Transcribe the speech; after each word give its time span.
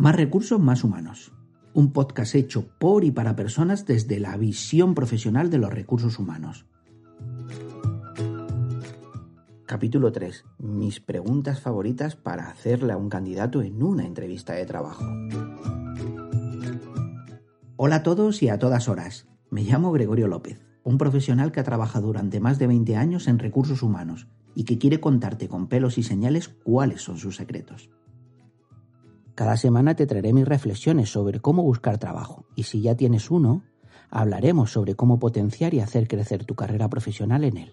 Más 0.00 0.16
recursos, 0.16 0.58
más 0.58 0.82
humanos. 0.82 1.30
Un 1.74 1.92
podcast 1.92 2.34
hecho 2.34 2.66
por 2.78 3.04
y 3.04 3.10
para 3.10 3.36
personas 3.36 3.84
desde 3.84 4.18
la 4.18 4.34
visión 4.38 4.94
profesional 4.94 5.50
de 5.50 5.58
los 5.58 5.70
recursos 5.70 6.18
humanos. 6.18 6.64
Capítulo 9.66 10.10
3. 10.10 10.46
Mis 10.56 11.00
preguntas 11.00 11.60
favoritas 11.60 12.16
para 12.16 12.48
hacerle 12.48 12.94
a 12.94 12.96
un 12.96 13.10
candidato 13.10 13.60
en 13.60 13.82
una 13.82 14.06
entrevista 14.06 14.54
de 14.54 14.64
trabajo. 14.64 15.04
Hola 17.76 17.96
a 17.96 18.02
todos 18.02 18.42
y 18.42 18.48
a 18.48 18.58
todas 18.58 18.88
horas. 18.88 19.28
Me 19.50 19.64
llamo 19.64 19.92
Gregorio 19.92 20.28
López, 20.28 20.64
un 20.82 20.96
profesional 20.96 21.52
que 21.52 21.60
ha 21.60 21.64
trabajado 21.64 22.06
durante 22.06 22.40
más 22.40 22.58
de 22.58 22.68
20 22.68 22.96
años 22.96 23.28
en 23.28 23.38
recursos 23.38 23.82
humanos 23.82 24.28
y 24.54 24.64
que 24.64 24.78
quiere 24.78 24.98
contarte 24.98 25.46
con 25.46 25.68
pelos 25.68 25.98
y 25.98 26.02
señales 26.02 26.48
cuáles 26.48 27.02
son 27.02 27.18
sus 27.18 27.36
secretos. 27.36 27.90
Cada 29.40 29.56
semana 29.56 29.96
te 29.96 30.06
traeré 30.06 30.34
mis 30.34 30.46
reflexiones 30.46 31.08
sobre 31.08 31.40
cómo 31.40 31.62
buscar 31.62 31.96
trabajo 31.96 32.44
y 32.56 32.64
si 32.64 32.82
ya 32.82 32.94
tienes 32.94 33.30
uno, 33.30 33.62
hablaremos 34.10 34.70
sobre 34.70 34.96
cómo 34.96 35.18
potenciar 35.18 35.72
y 35.72 35.80
hacer 35.80 36.08
crecer 36.08 36.44
tu 36.44 36.54
carrera 36.54 36.90
profesional 36.90 37.44
en 37.44 37.56
él. 37.56 37.72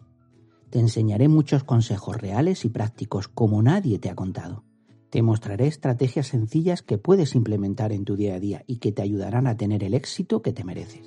Te 0.70 0.80
enseñaré 0.80 1.28
muchos 1.28 1.66
consejos 1.66 2.16
reales 2.16 2.64
y 2.64 2.70
prácticos 2.70 3.28
como 3.28 3.62
nadie 3.62 4.00
te 4.00 4.10
ha 4.10 4.16
contado. 4.16 4.64
Te 5.10 5.22
mostraré 5.22 5.68
estrategias 5.68 6.28
sencillas 6.28 6.84
que 6.84 6.98
puedes 6.98 7.36
implementar 7.36 7.92
en 7.92 8.06
tu 8.06 8.16
día 8.16 8.36
a 8.36 8.40
día 8.40 8.64
y 8.66 8.78
que 8.78 8.94
te 8.94 9.02
ayudarán 9.02 9.46
a 9.46 9.58
tener 9.58 9.84
el 9.84 9.94
éxito 9.94 10.42
que 10.42 10.54
te 10.54 10.64
mereces. 10.64 11.06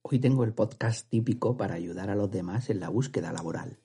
Hoy 0.00 0.18
tengo 0.18 0.44
el 0.44 0.54
podcast 0.54 1.10
típico 1.10 1.58
para 1.58 1.74
ayudar 1.74 2.08
a 2.08 2.16
los 2.16 2.30
demás 2.30 2.70
en 2.70 2.80
la 2.80 2.88
búsqueda 2.88 3.34
laboral 3.34 3.82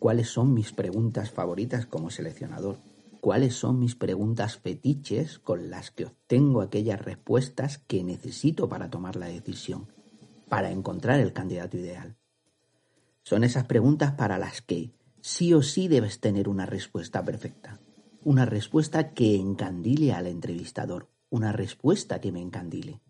cuáles 0.00 0.30
son 0.30 0.54
mis 0.54 0.72
preguntas 0.72 1.30
favoritas 1.30 1.86
como 1.86 2.10
seleccionador, 2.10 2.78
cuáles 3.20 3.54
son 3.54 3.78
mis 3.78 3.94
preguntas 3.94 4.56
fetiches 4.56 5.38
con 5.38 5.70
las 5.70 5.90
que 5.90 6.06
obtengo 6.06 6.62
aquellas 6.62 7.00
respuestas 7.00 7.78
que 7.78 8.02
necesito 8.02 8.68
para 8.68 8.88
tomar 8.88 9.16
la 9.16 9.26
decisión, 9.26 9.92
para 10.48 10.70
encontrar 10.70 11.20
el 11.20 11.34
candidato 11.34 11.76
ideal. 11.76 12.16
Son 13.22 13.44
esas 13.44 13.64
preguntas 13.64 14.12
para 14.12 14.38
las 14.38 14.62
que 14.62 14.90
sí 15.20 15.52
o 15.52 15.62
sí 15.62 15.86
debes 15.86 16.18
tener 16.18 16.48
una 16.48 16.64
respuesta 16.64 17.22
perfecta, 17.22 17.78
una 18.24 18.46
respuesta 18.46 19.12
que 19.12 19.36
encandile 19.36 20.14
al 20.14 20.26
entrevistador, 20.26 21.10
una 21.28 21.52
respuesta 21.52 22.22
que 22.22 22.32
me 22.32 22.40
encandile. 22.40 23.02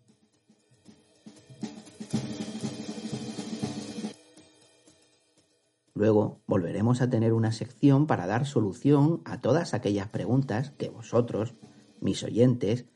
Luego 6.01 6.41
volveremos 6.47 6.99
a 7.03 7.11
tener 7.11 7.31
una 7.31 7.51
sección 7.51 8.07
para 8.07 8.25
dar 8.25 8.47
solución 8.47 9.21
a 9.23 9.39
todas 9.39 9.75
aquellas 9.75 10.09
preguntas 10.09 10.71
que 10.71 10.89
vosotros, 10.89 11.53
mis 11.99 12.23
oyentes, 12.23 12.87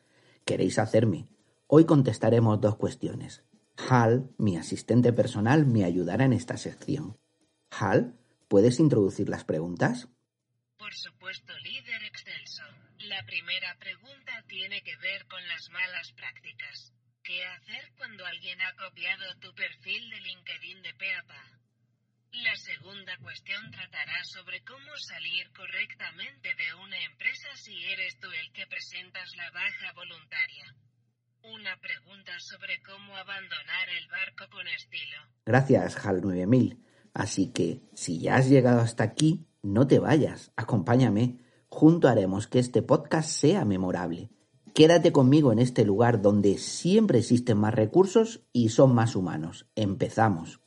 queréis 0.43 0.79
hacerme. 0.79 1.27
Hoy 1.67 1.85
contestaremos 1.85 2.59
dos 2.61 2.77
cuestiones. 2.77 3.43
Hal, 3.77 4.31
mi 4.39 4.57
asistente 4.57 5.13
personal, 5.13 5.67
me 5.67 5.83
ayudará 5.83 6.25
en 6.25 6.33
esta 6.33 6.57
sección. 6.57 7.15
Hal, 7.69 8.17
¿puedes 8.47 8.79
introducir 8.79 9.29
las 9.29 9.43
preguntas? 9.43 10.09
Por 10.79 10.95
supuesto, 10.95 11.53
líder 11.59 12.01
excelso. 12.05 12.63
La 13.07 13.23
primera 13.27 13.77
pregunta 13.77 14.33
tiene 14.47 14.81
que 14.81 14.97
ver 14.97 15.27
con 15.27 15.47
las 15.47 15.69
malas 15.69 16.11
prácticas. 16.13 16.91
¿Qué 17.21 17.45
hacer 17.45 17.93
cuando 17.99 18.25
alguien 18.25 18.59
ha 18.61 18.75
copiado 18.83 19.25
tu 19.41 19.53
perfil 19.53 20.09
de 20.09 20.21
LinkedIn 20.21 20.81
de 20.81 20.93
Peapa? 20.95 21.64
La 22.43 22.55
segunda 22.57 23.15
cuestión 23.23 23.71
tratará 23.71 24.19
sobre 24.25 24.61
cómo 24.65 24.91
salir 24.97 25.47
correctamente 25.55 26.49
de 26.49 26.83
una 26.83 26.99
empresa 27.05 27.47
si 27.55 27.71
eres 27.85 28.19
tú 28.19 28.27
el 28.27 28.51
que 28.51 28.67
presentas 28.67 29.31
la 29.37 29.49
baja 29.51 29.93
voluntaria. 29.95 30.75
Una 31.43 31.79
pregunta 31.79 32.33
sobre 32.39 32.81
cómo 32.83 33.15
abandonar 33.15 33.87
el 33.87 34.07
barco 34.09 34.51
con 34.51 34.67
estilo. 34.67 35.15
Gracias, 35.45 35.95
HAL 35.95 36.21
9000. 36.21 36.83
Así 37.13 37.53
que, 37.53 37.79
si 37.93 38.19
ya 38.19 38.35
has 38.35 38.49
llegado 38.49 38.81
hasta 38.81 39.05
aquí, 39.05 39.47
no 39.61 39.87
te 39.87 39.99
vayas, 39.99 40.51
acompáñame. 40.57 41.39
Junto 41.69 42.09
haremos 42.09 42.47
que 42.47 42.59
este 42.59 42.81
podcast 42.81 43.29
sea 43.29 43.63
memorable. 43.63 44.29
Quédate 44.73 45.13
conmigo 45.13 45.53
en 45.53 45.59
este 45.59 45.85
lugar 45.85 46.21
donde 46.21 46.57
siempre 46.57 47.19
existen 47.19 47.57
más 47.57 47.73
recursos 47.73 48.43
y 48.51 48.69
son 48.69 48.93
más 48.93 49.15
humanos. 49.15 49.67
Empezamos. 49.75 50.59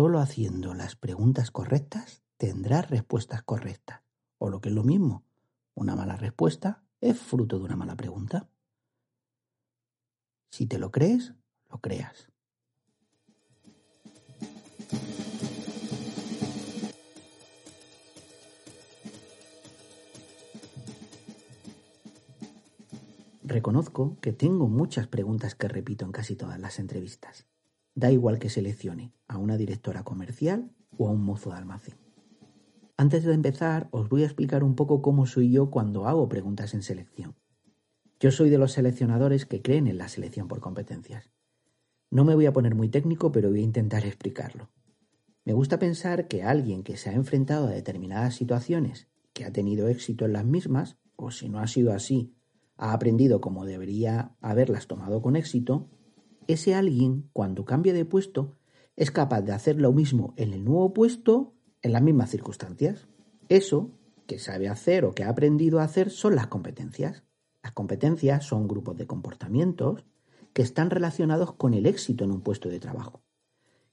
Solo 0.00 0.20
haciendo 0.20 0.72
las 0.72 0.96
preguntas 0.96 1.50
correctas 1.50 2.22
tendrás 2.38 2.88
respuestas 2.88 3.42
correctas. 3.42 4.00
O 4.38 4.48
lo 4.48 4.62
que 4.62 4.70
es 4.70 4.74
lo 4.74 4.82
mismo, 4.82 5.26
una 5.74 5.94
mala 5.94 6.16
respuesta 6.16 6.82
es 7.02 7.20
fruto 7.20 7.58
de 7.58 7.64
una 7.66 7.76
mala 7.76 7.96
pregunta. 7.96 8.48
Si 10.50 10.64
te 10.64 10.78
lo 10.78 10.90
crees, 10.90 11.34
lo 11.68 11.82
creas. 11.82 12.30
Reconozco 23.42 24.16
que 24.22 24.32
tengo 24.32 24.66
muchas 24.66 25.08
preguntas 25.08 25.54
que 25.54 25.68
repito 25.68 26.06
en 26.06 26.12
casi 26.12 26.36
todas 26.36 26.58
las 26.58 26.78
entrevistas. 26.78 27.50
Da 27.94 28.10
igual 28.10 28.38
que 28.38 28.50
seleccione 28.50 29.12
a 29.26 29.38
una 29.38 29.56
directora 29.56 30.04
comercial 30.04 30.70
o 30.96 31.08
a 31.08 31.10
un 31.10 31.22
mozo 31.22 31.50
de 31.50 31.56
almacén. 31.56 31.96
Antes 32.96 33.24
de 33.24 33.32
empezar, 33.32 33.88
os 33.92 34.08
voy 34.08 34.22
a 34.22 34.26
explicar 34.26 34.62
un 34.62 34.74
poco 34.74 35.00
cómo 35.00 35.26
soy 35.26 35.50
yo 35.50 35.70
cuando 35.70 36.06
hago 36.06 36.28
preguntas 36.28 36.74
en 36.74 36.82
selección. 36.82 37.34
Yo 38.20 38.30
soy 38.30 38.50
de 38.50 38.58
los 38.58 38.72
seleccionadores 38.72 39.46
que 39.46 39.62
creen 39.62 39.86
en 39.86 39.96
la 39.96 40.08
selección 40.08 40.48
por 40.48 40.60
competencias. 40.60 41.30
No 42.10 42.24
me 42.24 42.34
voy 42.34 42.44
a 42.46 42.52
poner 42.52 42.74
muy 42.74 42.90
técnico, 42.90 43.32
pero 43.32 43.48
voy 43.48 43.60
a 43.60 43.64
intentar 43.64 44.04
explicarlo. 44.04 44.68
Me 45.46 45.54
gusta 45.54 45.78
pensar 45.78 46.28
que 46.28 46.42
alguien 46.42 46.82
que 46.82 46.98
se 46.98 47.08
ha 47.08 47.14
enfrentado 47.14 47.68
a 47.68 47.70
determinadas 47.70 48.34
situaciones, 48.34 49.08
que 49.32 49.46
ha 49.46 49.52
tenido 49.52 49.88
éxito 49.88 50.26
en 50.26 50.34
las 50.34 50.44
mismas, 50.44 50.98
o 51.16 51.30
si 51.30 51.48
no 51.48 51.60
ha 51.60 51.66
sido 51.66 51.92
así, 51.92 52.34
ha 52.76 52.92
aprendido 52.92 53.40
como 53.40 53.64
debería 53.64 54.36
haberlas 54.40 54.86
tomado 54.86 55.22
con 55.22 55.36
éxito, 55.36 55.88
ese 56.52 56.74
alguien, 56.74 57.28
cuando 57.32 57.64
cambia 57.64 57.92
de 57.92 58.04
puesto, 58.04 58.56
es 58.96 59.10
capaz 59.10 59.42
de 59.42 59.52
hacer 59.52 59.80
lo 59.80 59.92
mismo 59.92 60.34
en 60.36 60.52
el 60.52 60.64
nuevo 60.64 60.92
puesto 60.92 61.54
en 61.82 61.92
las 61.92 62.02
mismas 62.02 62.30
circunstancias. 62.30 63.08
Eso 63.48 63.90
que 64.26 64.38
sabe 64.38 64.68
hacer 64.68 65.04
o 65.04 65.12
que 65.12 65.24
ha 65.24 65.28
aprendido 65.28 65.80
a 65.80 65.84
hacer 65.84 66.10
son 66.10 66.36
las 66.36 66.48
competencias. 66.48 67.24
Las 67.62 67.72
competencias 67.72 68.44
son 68.44 68.68
grupos 68.68 68.96
de 68.96 69.06
comportamientos 69.06 70.04
que 70.52 70.62
están 70.62 70.90
relacionados 70.90 71.54
con 71.54 71.74
el 71.74 71.86
éxito 71.86 72.24
en 72.24 72.30
un 72.30 72.42
puesto 72.42 72.68
de 72.68 72.80
trabajo. 72.80 73.22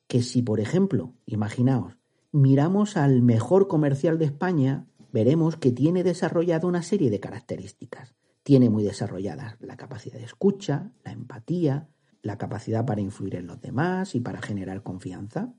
Que 0.07 0.21
si, 0.21 0.41
por 0.41 0.59
ejemplo, 0.59 1.13
imaginaos, 1.25 1.97
miramos 2.31 2.97
al 2.97 3.21
mejor 3.21 3.67
comercial 3.67 4.17
de 4.17 4.25
España, 4.25 4.87
veremos 5.11 5.57
que 5.57 5.71
tiene 5.71 6.03
desarrollado 6.03 6.67
una 6.67 6.83
serie 6.83 7.09
de 7.09 7.19
características. 7.19 8.15
Tiene 8.43 8.69
muy 8.69 8.83
desarrolladas 8.83 9.57
la 9.59 9.75
capacidad 9.75 10.17
de 10.19 10.25
escucha, 10.25 10.91
la 11.03 11.11
empatía, 11.11 11.89
la 12.21 12.37
capacidad 12.37 12.85
para 12.85 13.01
influir 13.01 13.35
en 13.35 13.47
los 13.47 13.61
demás 13.61 14.15
y 14.15 14.19
para 14.19 14.41
generar 14.41 14.83
confianza. 14.83 15.53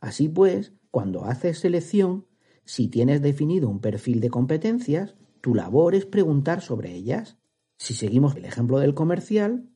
Así 0.00 0.28
pues, 0.28 0.72
cuando 0.90 1.24
haces 1.24 1.58
selección, 1.58 2.26
si 2.64 2.88
tienes 2.88 3.22
definido 3.22 3.68
un 3.68 3.80
perfil 3.80 4.20
de 4.20 4.30
competencias, 4.30 5.16
tu 5.40 5.54
labor 5.54 5.94
es 5.94 6.06
preguntar 6.06 6.60
sobre 6.60 6.94
ellas. 6.94 7.38
Si 7.78 7.94
seguimos 7.94 8.36
el 8.36 8.44
ejemplo 8.44 8.78
del 8.78 8.94
comercial, 8.94 9.68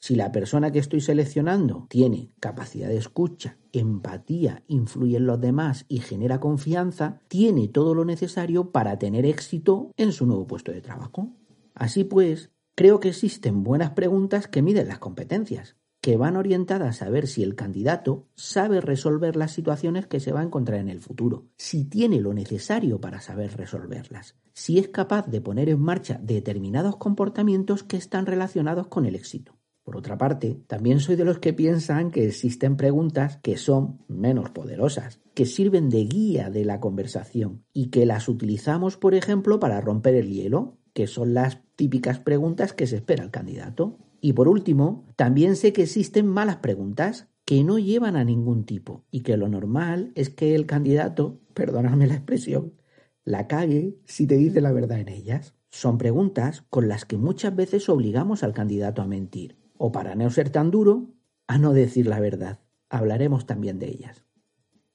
si 0.00 0.14
la 0.14 0.30
persona 0.30 0.70
que 0.70 0.78
estoy 0.78 1.00
seleccionando 1.00 1.86
tiene 1.90 2.30
capacidad 2.38 2.88
de 2.88 2.96
escucha, 2.96 3.58
empatía, 3.72 4.62
influye 4.68 5.16
en 5.16 5.26
los 5.26 5.40
demás 5.40 5.86
y 5.88 5.98
genera 5.98 6.38
confianza, 6.38 7.20
tiene 7.26 7.66
todo 7.66 7.94
lo 7.94 8.04
necesario 8.04 8.70
para 8.70 8.98
tener 8.98 9.26
éxito 9.26 9.90
en 9.96 10.12
su 10.12 10.24
nuevo 10.24 10.46
puesto 10.46 10.70
de 10.70 10.80
trabajo. 10.80 11.34
Así 11.74 12.04
pues, 12.04 12.50
Creo 12.78 13.00
que 13.00 13.08
existen 13.08 13.64
buenas 13.64 13.90
preguntas 13.90 14.46
que 14.46 14.62
miden 14.62 14.86
las 14.86 15.00
competencias, 15.00 15.74
que 16.00 16.16
van 16.16 16.36
orientadas 16.36 17.02
a 17.02 17.10
ver 17.10 17.26
si 17.26 17.42
el 17.42 17.56
candidato 17.56 18.28
sabe 18.36 18.80
resolver 18.80 19.34
las 19.34 19.50
situaciones 19.50 20.06
que 20.06 20.20
se 20.20 20.30
va 20.30 20.42
a 20.42 20.44
encontrar 20.44 20.78
en 20.78 20.88
el 20.88 21.00
futuro, 21.00 21.48
si 21.56 21.86
tiene 21.86 22.20
lo 22.20 22.32
necesario 22.34 23.00
para 23.00 23.20
saber 23.20 23.56
resolverlas, 23.56 24.36
si 24.52 24.78
es 24.78 24.86
capaz 24.90 25.26
de 25.26 25.40
poner 25.40 25.68
en 25.68 25.80
marcha 25.80 26.20
determinados 26.22 26.98
comportamientos 26.98 27.82
que 27.82 27.96
están 27.96 28.26
relacionados 28.26 28.86
con 28.86 29.06
el 29.06 29.16
éxito. 29.16 29.58
Por 29.82 29.96
otra 29.96 30.16
parte, 30.16 30.62
también 30.68 31.00
soy 31.00 31.16
de 31.16 31.24
los 31.24 31.40
que 31.40 31.52
piensan 31.52 32.12
que 32.12 32.28
existen 32.28 32.76
preguntas 32.76 33.38
que 33.38 33.56
son 33.56 34.04
menos 34.06 34.50
poderosas, 34.50 35.18
que 35.34 35.46
sirven 35.46 35.88
de 35.88 36.04
guía 36.04 36.48
de 36.48 36.64
la 36.64 36.78
conversación 36.78 37.64
y 37.72 37.88
que 37.88 38.06
las 38.06 38.28
utilizamos, 38.28 38.96
por 38.96 39.14
ejemplo, 39.14 39.58
para 39.58 39.80
romper 39.80 40.14
el 40.14 40.30
hielo 40.30 40.77
que 40.98 41.06
son 41.06 41.32
las 41.32 41.60
típicas 41.76 42.18
preguntas 42.18 42.72
que 42.72 42.88
se 42.88 42.96
espera 42.96 43.22
el 43.22 43.30
candidato. 43.30 43.98
Y 44.20 44.32
por 44.32 44.48
último, 44.48 45.06
también 45.14 45.54
sé 45.54 45.72
que 45.72 45.84
existen 45.84 46.26
malas 46.26 46.56
preguntas 46.56 47.28
que 47.44 47.62
no 47.62 47.78
llevan 47.78 48.16
a 48.16 48.24
ningún 48.24 48.64
tipo 48.64 49.04
y 49.12 49.20
que 49.20 49.36
lo 49.36 49.48
normal 49.48 50.10
es 50.16 50.28
que 50.28 50.56
el 50.56 50.66
candidato, 50.66 51.38
perdóname 51.54 52.08
la 52.08 52.14
expresión, 52.14 52.74
la 53.22 53.46
cague 53.46 53.96
si 54.06 54.26
te 54.26 54.36
dice 54.36 54.60
la 54.60 54.72
verdad 54.72 54.98
en 54.98 55.08
ellas. 55.08 55.54
Son 55.70 55.98
preguntas 55.98 56.64
con 56.68 56.88
las 56.88 57.04
que 57.04 57.16
muchas 57.16 57.54
veces 57.54 57.88
obligamos 57.88 58.42
al 58.42 58.52
candidato 58.52 59.00
a 59.00 59.06
mentir, 59.06 59.56
o 59.76 59.92
para 59.92 60.16
no 60.16 60.28
ser 60.30 60.50
tan 60.50 60.72
duro, 60.72 61.14
a 61.46 61.58
no 61.58 61.74
decir 61.74 62.08
la 62.08 62.18
verdad. 62.18 62.58
Hablaremos 62.90 63.46
también 63.46 63.78
de 63.78 63.86
ellas. 63.86 64.24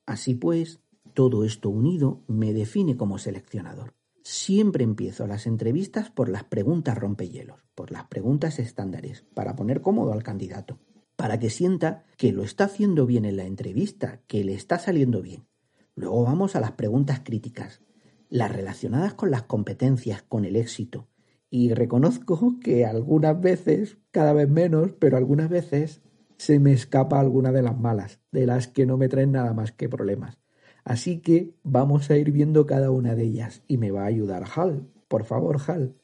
Así 0.06 0.34
pues, 0.34 0.82
todo 1.14 1.46
esto 1.46 1.70
unido 1.70 2.26
me 2.28 2.52
define 2.52 2.98
como 2.98 3.20
seleccionador. 3.20 3.94
Siempre 4.24 4.86
empiezo 4.86 5.28
las 5.28 5.48
entrevistas 5.48 6.10
por 6.10 6.30
las 6.30 6.46
preguntas 6.46 6.98
rompehielos, 6.98 7.60
por 7.76 7.92
las 7.92 8.06
preguntas 8.06 8.58
estándares, 8.58 9.26
para 9.34 9.58
poner 9.58 9.82
cómodo 9.82 10.14
al 10.14 10.24
candidato, 10.24 10.80
para 11.18 11.40
que 11.40 11.50
sienta 11.50 12.06
que 12.16 12.32
lo 12.32 12.44
está 12.44 12.64
haciendo 12.64 13.06
bien 13.06 13.26
en 13.26 13.36
la 13.36 13.44
entrevista, 13.44 14.22
que 14.28 14.46
le 14.46 14.54
está 14.54 14.80
saliendo 14.80 15.22
bien. 15.22 15.46
Luego 15.94 16.24
vamos 16.24 16.56
a 16.56 16.62
las 16.62 16.72
preguntas 16.72 17.20
críticas, 17.26 17.82
las 18.30 18.50
relacionadas 18.50 19.14
con 19.14 19.30
las 19.30 19.44
competencias, 19.44 20.24
con 20.24 20.46
el 20.46 20.56
éxito. 20.56 21.10
Y 21.50 21.74
reconozco 21.74 22.60
que 22.62 22.86
algunas 22.86 23.40
veces, 23.42 23.98
cada 24.12 24.32
vez 24.32 24.50
menos, 24.50 24.94
pero 25.00 25.18
algunas 25.18 25.50
veces 25.50 26.02
se 26.38 26.60
me 26.60 26.72
escapa 26.72 27.20
alguna 27.20 27.52
de 27.52 27.62
las 27.62 27.78
malas, 27.78 28.22
de 28.32 28.46
las 28.48 28.70
que 28.70 28.86
no 28.86 28.98
me 28.98 29.10
traen 29.10 29.34
nada 29.34 29.54
más 29.54 29.74
que 29.74 29.90
problemas. 29.90 30.43
Así 30.84 31.20
que 31.20 31.54
vamos 31.64 32.10
a 32.10 32.18
ir 32.18 32.32
viendo 32.32 32.66
cada 32.66 32.92
una 32.92 33.16
de 33.16 33.24
ellas 33.24 33.64
y 33.68 33.78
me 33.78 33.92
va 33.92 34.04
a 34.04 34.08
ayudar 34.08 34.44
Hal. 34.56 34.88
Por 35.08 35.24
favor, 35.24 35.58
Hal. 35.68 35.96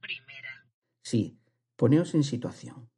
Primera. 0.00 0.66
Sí, 1.02 1.38
poneos 1.76 2.14
en 2.14 2.24
situación. 2.24 2.88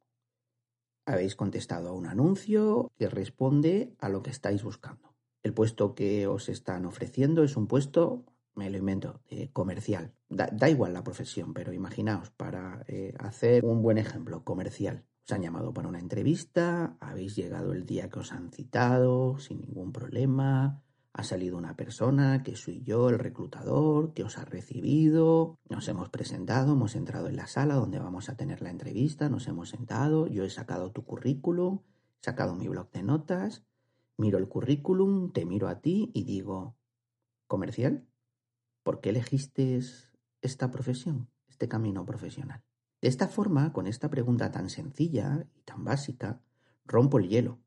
Habéis 1.05 1.35
contestado 1.35 1.89
a 1.89 1.93
un 1.93 2.05
anuncio 2.05 2.91
que 2.97 3.09
responde 3.09 3.95
a 3.99 4.09
lo 4.09 4.23
que 4.23 4.29
estáis 4.29 4.63
buscando. 4.63 5.15
El 5.43 5.53
puesto 5.53 5.95
que 5.95 6.27
os 6.27 6.49
están 6.49 6.85
ofreciendo 6.85 7.43
es 7.43 7.55
un 7.55 7.67
puesto, 7.67 8.25
me 8.55 8.69
lo 8.69 8.77
invento, 8.77 9.21
comercial. 9.53 10.13
Da, 10.27 10.69
igual 10.69 10.93
la 10.93 11.05
profesión, 11.05 11.53
pero 11.53 11.71
imaginaos, 11.71 12.31
para 12.31 12.83
eh, 12.87 13.13
hacer 13.19 13.63
un 13.63 13.81
buen 13.81 13.97
ejemplo, 13.97 14.43
comercial. 14.43 15.05
Os 15.27 15.33
han 15.33 15.41
llamado 15.41 15.73
para 15.73 15.89
una 15.89 15.99
entrevista, 15.99 16.95
habéis 17.01 17.35
llegado 17.35 17.73
el 17.73 17.85
día 17.85 18.09
que 18.09 18.19
os 18.19 18.31
han 18.31 18.49
citado 18.49 19.37
sin 19.39 19.59
ningún 19.59 19.91
problema, 19.91 20.81
ha 21.11 21.23
salido 21.23 21.57
una 21.57 21.75
persona 21.75 22.43
que 22.43 22.55
soy 22.55 22.81
yo, 22.81 23.09
el 23.09 23.19
reclutador, 23.19 24.13
que 24.13 24.23
os 24.23 24.37
ha 24.37 24.45
recibido, 24.45 25.59
nos 25.67 25.85
hemos 25.89 26.07
presentado, 26.07 26.71
hemos 26.71 26.95
entrado 26.95 27.27
en 27.27 27.35
la 27.35 27.45
sala 27.45 27.75
donde 27.75 27.99
vamos 27.99 28.29
a 28.29 28.37
tener 28.37 28.61
la 28.61 28.69
entrevista, 28.69 29.27
nos 29.27 29.49
hemos 29.49 29.67
sentado, 29.67 30.27
yo 30.27 30.45
he 30.45 30.49
sacado 30.49 30.93
tu 30.93 31.03
currículum, 31.03 31.81
he 32.21 32.23
sacado 32.23 32.55
mi 32.55 32.69
blog 32.69 32.89
de 32.91 33.03
notas, 33.03 33.65
miro 34.15 34.37
el 34.37 34.47
currículum, 34.47 35.33
te 35.33 35.45
miro 35.45 35.67
a 35.67 35.81
ti 35.81 36.09
y 36.13 36.23
digo, 36.23 36.77
¿comercial? 37.47 38.07
¿Por 38.81 39.01
qué 39.01 39.09
elegiste 39.09 39.77
esta 40.41 40.71
profesión, 40.71 41.27
este 41.49 41.67
camino 41.67 42.05
profesional? 42.05 42.63
De 43.01 43.09
esta 43.09 43.27
forma, 43.27 43.73
con 43.73 43.85
esta 43.85 44.09
pregunta 44.09 44.51
tan 44.51 44.69
sencilla 44.69 45.45
y 45.55 45.61
tan 45.61 45.83
básica, 45.83 46.41
rompo 46.85 47.19
el 47.19 47.29
hielo. 47.29 47.59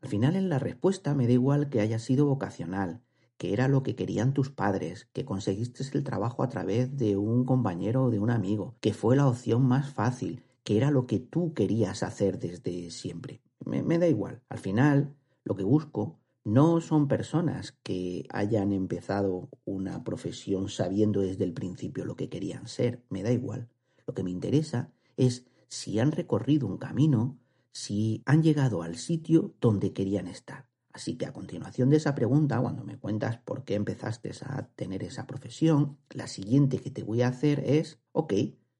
Al 0.00 0.08
final 0.08 0.36
en 0.36 0.48
la 0.48 0.60
respuesta 0.60 1.14
me 1.14 1.26
da 1.26 1.32
igual 1.32 1.68
que 1.68 1.80
haya 1.80 1.98
sido 1.98 2.26
vocacional, 2.26 3.02
que 3.38 3.52
era 3.52 3.66
lo 3.66 3.82
que 3.82 3.96
querían 3.96 4.34
tus 4.34 4.50
padres, 4.50 5.08
que 5.12 5.24
conseguiste 5.24 5.84
el 5.96 6.04
trabajo 6.04 6.44
a 6.44 6.48
través 6.48 6.96
de 6.96 7.16
un 7.16 7.44
compañero 7.44 8.04
o 8.04 8.10
de 8.10 8.20
un 8.20 8.30
amigo, 8.30 8.76
que 8.80 8.94
fue 8.94 9.16
la 9.16 9.26
opción 9.26 9.62
más 9.62 9.92
fácil, 9.92 10.44
que 10.62 10.76
era 10.76 10.90
lo 10.90 11.06
que 11.06 11.18
tú 11.18 11.52
querías 11.52 12.04
hacer 12.04 12.38
desde 12.38 12.90
siempre. 12.90 13.42
Me, 13.64 13.82
me 13.82 13.98
da 13.98 14.06
igual. 14.06 14.42
Al 14.48 14.58
final, 14.58 15.16
lo 15.44 15.56
que 15.56 15.64
busco 15.64 16.20
no 16.44 16.80
son 16.80 17.08
personas 17.08 17.72
que 17.82 18.26
hayan 18.30 18.72
empezado 18.72 19.48
una 19.64 20.04
profesión 20.04 20.68
sabiendo 20.68 21.20
desde 21.20 21.44
el 21.44 21.52
principio 21.52 22.04
lo 22.04 22.14
que 22.14 22.28
querían 22.28 22.68
ser. 22.68 23.02
Me 23.10 23.24
da 23.24 23.32
igual. 23.32 23.68
Lo 24.06 24.14
que 24.14 24.22
me 24.22 24.30
interesa 24.30 24.92
es 25.16 25.46
si 25.68 25.98
han 25.98 26.12
recorrido 26.12 26.66
un 26.66 26.78
camino, 26.78 27.38
si 27.72 28.22
han 28.26 28.42
llegado 28.42 28.82
al 28.82 28.96
sitio 28.96 29.54
donde 29.60 29.92
querían 29.92 30.28
estar. 30.28 30.68
Así 30.92 31.18
que 31.18 31.26
a 31.26 31.32
continuación 31.32 31.90
de 31.90 31.98
esa 31.98 32.14
pregunta, 32.14 32.58
cuando 32.58 32.82
me 32.82 32.98
cuentas 32.98 33.36
por 33.38 33.64
qué 33.64 33.74
empezaste 33.74 34.30
a 34.46 34.68
tener 34.76 35.02
esa 35.02 35.26
profesión, 35.26 35.98
la 36.10 36.26
siguiente 36.26 36.78
que 36.78 36.90
te 36.90 37.02
voy 37.02 37.20
a 37.20 37.28
hacer 37.28 37.60
es, 37.66 38.00
ok, 38.12 38.32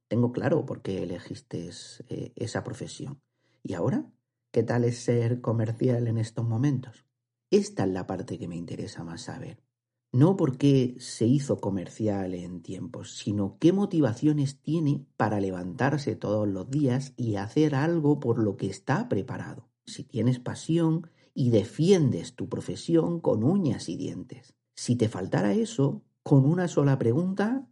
tengo 0.09 0.33
claro 0.33 0.65
por 0.65 0.81
qué 0.81 1.03
elegiste 1.03 1.69
eh, 2.09 2.33
esa 2.37 2.65
profesión. 2.65 3.21
¿Y 3.63 3.75
ahora? 3.75 4.11
¿Qué 4.51 4.63
tal 4.63 4.85
es 4.85 4.99
ser 4.99 5.43
comercial 5.43 6.07
en 6.07 6.17
estos 6.17 6.47
momentos? 6.47 7.05
Esta 7.51 7.85
es 7.85 7.91
la 7.91 8.07
parte 8.07 8.39
que 8.39 8.49
me 8.49 8.57
interesa 8.57 9.05
más 9.05 9.23
saber 9.23 9.66
no 10.13 10.37
porque 10.37 10.97
se 10.99 11.27
hizo 11.27 11.61
comercial 11.61 12.35
en 12.35 12.63
tiempos, 12.63 13.17
sino 13.17 13.59
qué 13.59 13.73
motivaciones 13.73 14.61
tiene 14.61 15.07
para 15.17 15.41
levantarse 15.41 16.17
todos 16.17 16.49
los 16.49 16.71
días 16.71 17.13
y 17.17 17.37
hacer 17.37 17.75
algo 17.75 18.21
por 18.21 18.39
lo 18.39 18.57
que 18.57 18.69
está 18.69 19.09
preparado. 19.09 19.69
Si 19.85 20.05
tienes 20.05 20.39
pasión 20.39 21.11
y 21.35 21.51
defiendes 21.51 22.35
tu 22.35 22.49
profesión 22.49 23.21
con 23.21 23.45
uñas 23.45 23.89
y 23.89 23.97
dientes. 23.97 24.55
Si 24.75 24.97
te 24.97 25.09
faltara 25.09 25.53
eso, 25.53 26.03
con 26.23 26.45
una 26.45 26.67
sola 26.67 26.99
pregunta, 26.99 27.69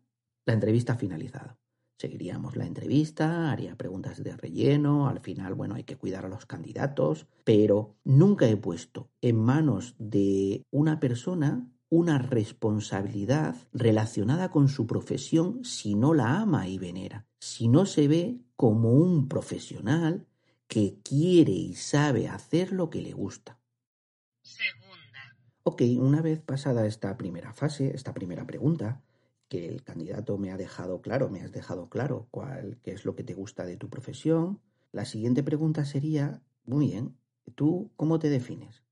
la 0.46 0.52
entrevista 0.52 0.92
ha 0.92 0.96
finalizado. 0.96 1.58
Seguiríamos 1.98 2.56
la 2.56 2.66
entrevista, 2.66 3.50
haría 3.52 3.76
preguntas 3.76 4.22
de 4.22 4.36
relleno, 4.36 5.08
al 5.08 5.20
final, 5.20 5.54
bueno, 5.54 5.76
hay 5.76 5.84
que 5.84 5.96
cuidar 5.96 6.26
a 6.26 6.28
los 6.28 6.44
candidatos, 6.44 7.26
pero 7.44 7.96
nunca 8.04 8.48
he 8.48 8.56
puesto 8.56 9.10
en 9.20 9.36
manos 9.36 9.94
de 9.98 10.64
una 10.70 11.00
persona 11.00 11.66
una 11.96 12.18
responsabilidad 12.18 13.54
relacionada 13.72 14.50
con 14.50 14.68
su 14.68 14.84
profesión 14.86 15.64
si 15.64 15.94
no 15.94 16.12
la 16.12 16.40
ama 16.40 16.66
y 16.66 16.76
venera, 16.76 17.24
si 17.38 17.68
no 17.68 17.86
se 17.86 18.08
ve 18.08 18.40
como 18.56 18.90
un 18.90 19.28
profesional 19.28 20.26
que 20.66 20.98
quiere 21.04 21.52
y 21.52 21.74
sabe 21.74 22.26
hacer 22.28 22.72
lo 22.72 22.90
que 22.90 23.00
le 23.00 23.12
gusta. 23.12 23.60
Segunda. 24.42 25.36
Ok, 25.62 25.82
una 26.00 26.20
vez 26.20 26.40
pasada 26.40 26.84
esta 26.84 27.16
primera 27.16 27.52
fase, 27.52 27.94
esta 27.94 28.12
primera 28.12 28.44
pregunta, 28.44 29.00
que 29.48 29.68
el 29.68 29.84
candidato 29.84 30.36
me 30.36 30.50
ha 30.50 30.56
dejado 30.56 31.00
claro, 31.00 31.30
me 31.30 31.42
has 31.42 31.52
dejado 31.52 31.88
claro 31.88 32.26
cuál 32.32 32.78
qué 32.82 32.90
es 32.90 33.04
lo 33.04 33.14
que 33.14 33.22
te 33.22 33.34
gusta 33.34 33.64
de 33.64 33.76
tu 33.76 33.88
profesión, 33.88 34.60
la 34.90 35.04
siguiente 35.04 35.44
pregunta 35.44 35.84
sería, 35.84 36.42
muy 36.64 36.88
bien, 36.88 37.16
¿tú 37.54 37.92
cómo 37.94 38.18
te 38.18 38.30
defines? 38.30 38.82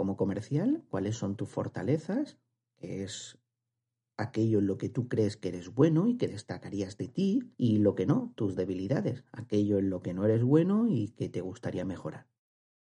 Como 0.00 0.16
comercial, 0.16 0.82
cuáles 0.88 1.16
son 1.18 1.36
tus 1.36 1.50
fortalezas, 1.50 2.38
que 2.78 3.02
es 3.02 3.38
aquello 4.16 4.60
en 4.60 4.66
lo 4.66 4.78
que 4.78 4.88
tú 4.88 5.08
crees 5.08 5.36
que 5.36 5.48
eres 5.48 5.74
bueno 5.74 6.08
y 6.08 6.16
que 6.16 6.26
destacarías 6.26 6.96
de 6.96 7.08
ti, 7.08 7.52
y 7.58 7.80
lo 7.80 7.94
que 7.94 8.06
no, 8.06 8.32
tus 8.34 8.56
debilidades, 8.56 9.24
aquello 9.30 9.78
en 9.78 9.90
lo 9.90 10.00
que 10.00 10.14
no 10.14 10.24
eres 10.24 10.42
bueno 10.42 10.86
y 10.88 11.08
que 11.08 11.28
te 11.28 11.42
gustaría 11.42 11.84
mejorar. 11.84 12.29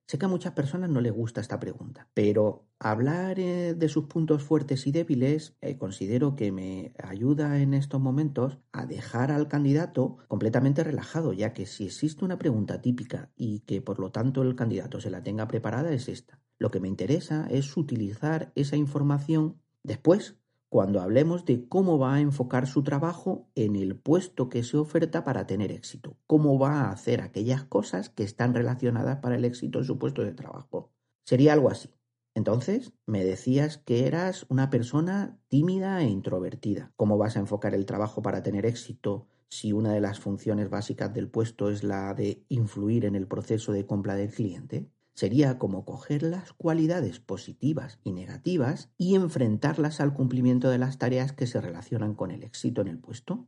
Sé 0.08 0.18
que 0.18 0.26
a 0.26 0.28
muchas 0.28 0.52
personas 0.52 0.88
no 0.88 1.00
les 1.00 1.12
gusta 1.12 1.40
esta 1.40 1.58
pregunta, 1.58 2.08
pero 2.14 2.68
hablar 2.78 3.40
eh, 3.40 3.74
de 3.74 3.88
sus 3.88 4.04
puntos 4.04 4.44
fuertes 4.44 4.86
y 4.86 4.92
débiles 4.92 5.56
eh, 5.60 5.78
considero 5.78 6.36
que 6.36 6.52
me 6.52 6.94
ayuda 7.02 7.58
en 7.60 7.74
estos 7.74 8.00
momentos 8.00 8.58
a 8.70 8.86
dejar 8.86 9.32
al 9.32 9.48
candidato 9.48 10.18
completamente 10.28 10.84
relajado, 10.84 11.32
ya 11.32 11.52
que 11.52 11.66
si 11.66 11.86
existe 11.86 12.24
una 12.24 12.38
pregunta 12.38 12.80
típica 12.80 13.32
y 13.34 13.60
que 13.60 13.82
por 13.82 13.98
lo 13.98 14.12
tanto 14.12 14.42
el 14.42 14.54
candidato 14.54 15.00
se 15.00 15.10
la 15.10 15.24
tenga 15.24 15.48
preparada 15.48 15.92
es 15.92 16.08
esta. 16.08 16.40
Lo 16.56 16.70
que 16.70 16.78
me 16.78 16.86
interesa 16.86 17.48
es 17.50 17.76
utilizar 17.76 18.52
esa 18.54 18.76
información 18.76 19.60
después, 19.82 20.38
cuando 20.68 21.00
hablemos 21.00 21.44
de 21.44 21.68
cómo 21.68 21.98
va 21.98 22.14
a 22.14 22.20
enfocar 22.20 22.66
su 22.66 22.82
trabajo 22.82 23.48
en 23.54 23.76
el 23.76 23.96
puesto 23.96 24.48
que 24.48 24.62
se 24.62 24.76
oferta 24.76 25.24
para 25.24 25.46
tener 25.46 25.70
éxito, 25.72 26.16
cómo 26.26 26.58
va 26.58 26.82
a 26.82 26.90
hacer 26.90 27.20
aquellas 27.20 27.64
cosas 27.64 28.10
que 28.10 28.24
están 28.24 28.54
relacionadas 28.54 29.18
para 29.18 29.36
el 29.36 29.44
éxito 29.44 29.78
en 29.78 29.84
su 29.84 29.98
puesto 29.98 30.22
de 30.22 30.32
trabajo. 30.32 30.92
Sería 31.24 31.52
algo 31.52 31.70
así. 31.70 31.90
Entonces, 32.34 32.92
me 33.06 33.24
decías 33.24 33.78
que 33.78 34.06
eras 34.06 34.44
una 34.50 34.68
persona 34.68 35.40
tímida 35.48 36.02
e 36.02 36.08
introvertida. 36.08 36.92
¿Cómo 36.96 37.16
vas 37.16 37.36
a 37.36 37.40
enfocar 37.40 37.74
el 37.74 37.86
trabajo 37.86 38.20
para 38.20 38.42
tener 38.42 38.66
éxito 38.66 39.26
si 39.48 39.72
una 39.72 39.92
de 39.92 40.00
las 40.00 40.20
funciones 40.20 40.68
básicas 40.68 41.14
del 41.14 41.30
puesto 41.30 41.70
es 41.70 41.82
la 41.82 42.12
de 42.12 42.44
influir 42.48 43.06
en 43.06 43.14
el 43.14 43.26
proceso 43.26 43.72
de 43.72 43.86
compra 43.86 44.16
del 44.16 44.30
cliente? 44.30 44.90
Sería 45.16 45.58
como 45.58 45.86
coger 45.86 46.22
las 46.22 46.52
cualidades 46.52 47.20
positivas 47.20 47.98
y 48.04 48.12
negativas 48.12 48.90
y 48.98 49.14
enfrentarlas 49.14 50.02
al 50.02 50.12
cumplimiento 50.12 50.68
de 50.68 50.76
las 50.76 50.98
tareas 50.98 51.32
que 51.32 51.46
se 51.46 51.58
relacionan 51.58 52.14
con 52.14 52.30
el 52.30 52.42
éxito 52.42 52.82
en 52.82 52.88
el 52.88 52.98
puesto, 52.98 53.46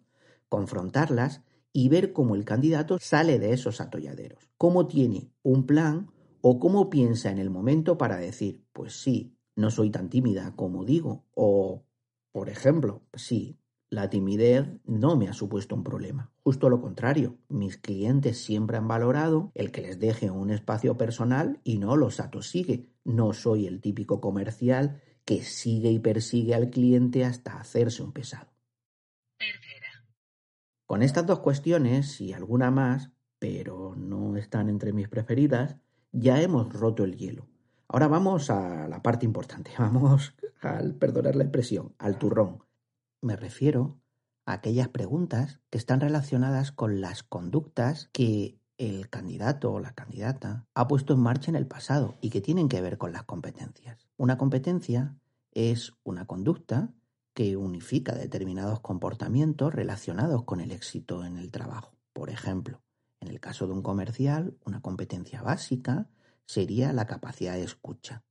confrontarlas 0.48 1.42
y 1.74 1.90
ver 1.90 2.14
cómo 2.14 2.36
el 2.36 2.46
candidato 2.46 2.96
sale 2.98 3.38
de 3.38 3.52
esos 3.52 3.82
atolladeros, 3.82 4.48
cómo 4.56 4.86
tiene 4.86 5.30
un 5.42 5.66
plan 5.66 6.10
o 6.40 6.58
cómo 6.58 6.88
piensa 6.88 7.30
en 7.30 7.38
el 7.38 7.50
momento 7.50 7.98
para 7.98 8.16
decir, 8.16 8.64
pues 8.72 8.98
sí, 8.98 9.36
no 9.54 9.70
soy 9.70 9.90
tan 9.90 10.08
tímida 10.08 10.56
como 10.56 10.86
digo. 10.86 11.26
O, 11.34 11.84
por 12.32 12.48
ejemplo, 12.48 13.02
sí, 13.12 13.58
la 13.90 14.10
timidez 14.10 14.66
no 14.84 15.16
me 15.16 15.28
ha 15.28 15.32
supuesto 15.32 15.74
un 15.74 15.84
problema. 15.84 16.30
Justo 16.42 16.68
lo 16.68 16.80
contrario, 16.80 17.38
mis 17.48 17.78
clientes 17.78 18.38
siempre 18.44 18.76
han 18.76 18.88
valorado 18.88 19.50
el 19.54 19.72
que 19.72 19.82
les 19.82 19.98
deje 19.98 20.30
un 20.30 20.50
espacio 20.50 20.96
personal 20.96 21.60
y 21.64 21.78
no 21.78 21.96
los 21.96 22.20
atosigue. 22.20 22.88
No 23.04 23.32
soy 23.32 23.66
el 23.66 23.80
típico 23.80 24.20
comercial 24.20 25.00
que 25.24 25.42
sigue 25.42 25.90
y 25.90 25.98
persigue 25.98 26.54
al 26.54 26.70
cliente 26.70 27.24
hasta 27.24 27.58
hacerse 27.58 28.02
un 28.02 28.12
pesado. 28.12 28.50
Con 30.86 31.02
estas 31.02 31.26
dos 31.26 31.40
cuestiones 31.40 32.20
y 32.20 32.32
alguna 32.32 32.70
más, 32.70 33.10
pero 33.38 33.94
no 33.94 34.36
están 34.36 34.68
entre 34.68 34.92
mis 34.92 35.08
preferidas, 35.08 35.76
ya 36.12 36.40
hemos 36.40 36.72
roto 36.72 37.04
el 37.04 37.16
hielo. 37.16 37.46
Ahora 37.88 38.08
vamos 38.08 38.50
a 38.50 38.88
la 38.88 39.02
parte 39.02 39.26
importante, 39.26 39.70
vamos 39.78 40.34
al, 40.60 40.94
perdonar 40.94 41.36
la 41.36 41.44
expresión, 41.44 41.94
al 41.98 42.18
turrón. 42.18 42.62
Me 43.20 43.34
refiero 43.34 44.00
a 44.46 44.52
aquellas 44.52 44.88
preguntas 44.88 45.60
que 45.70 45.78
están 45.78 46.00
relacionadas 46.00 46.70
con 46.70 47.00
las 47.00 47.24
conductas 47.24 48.10
que 48.12 48.60
el 48.76 49.10
candidato 49.10 49.72
o 49.72 49.80
la 49.80 49.92
candidata 49.92 50.68
ha 50.72 50.86
puesto 50.86 51.14
en 51.14 51.20
marcha 51.20 51.50
en 51.50 51.56
el 51.56 51.66
pasado 51.66 52.16
y 52.20 52.30
que 52.30 52.40
tienen 52.40 52.68
que 52.68 52.80
ver 52.80 52.96
con 52.96 53.12
las 53.12 53.24
competencias. 53.24 54.08
Una 54.16 54.38
competencia 54.38 55.16
es 55.50 55.94
una 56.04 56.26
conducta 56.26 56.94
que 57.34 57.56
unifica 57.56 58.14
determinados 58.14 58.80
comportamientos 58.80 59.74
relacionados 59.74 60.44
con 60.44 60.60
el 60.60 60.70
éxito 60.70 61.24
en 61.24 61.36
el 61.36 61.50
trabajo. 61.50 61.96
Por 62.12 62.30
ejemplo, 62.30 62.82
en 63.20 63.28
el 63.28 63.40
caso 63.40 63.66
de 63.66 63.72
un 63.72 63.82
comercial, 63.82 64.56
una 64.64 64.80
competencia 64.80 65.42
básica 65.42 66.08
sería 66.46 66.92
la 66.92 67.06
capacidad 67.06 67.54
de 67.54 67.64
escucha. 67.64 68.22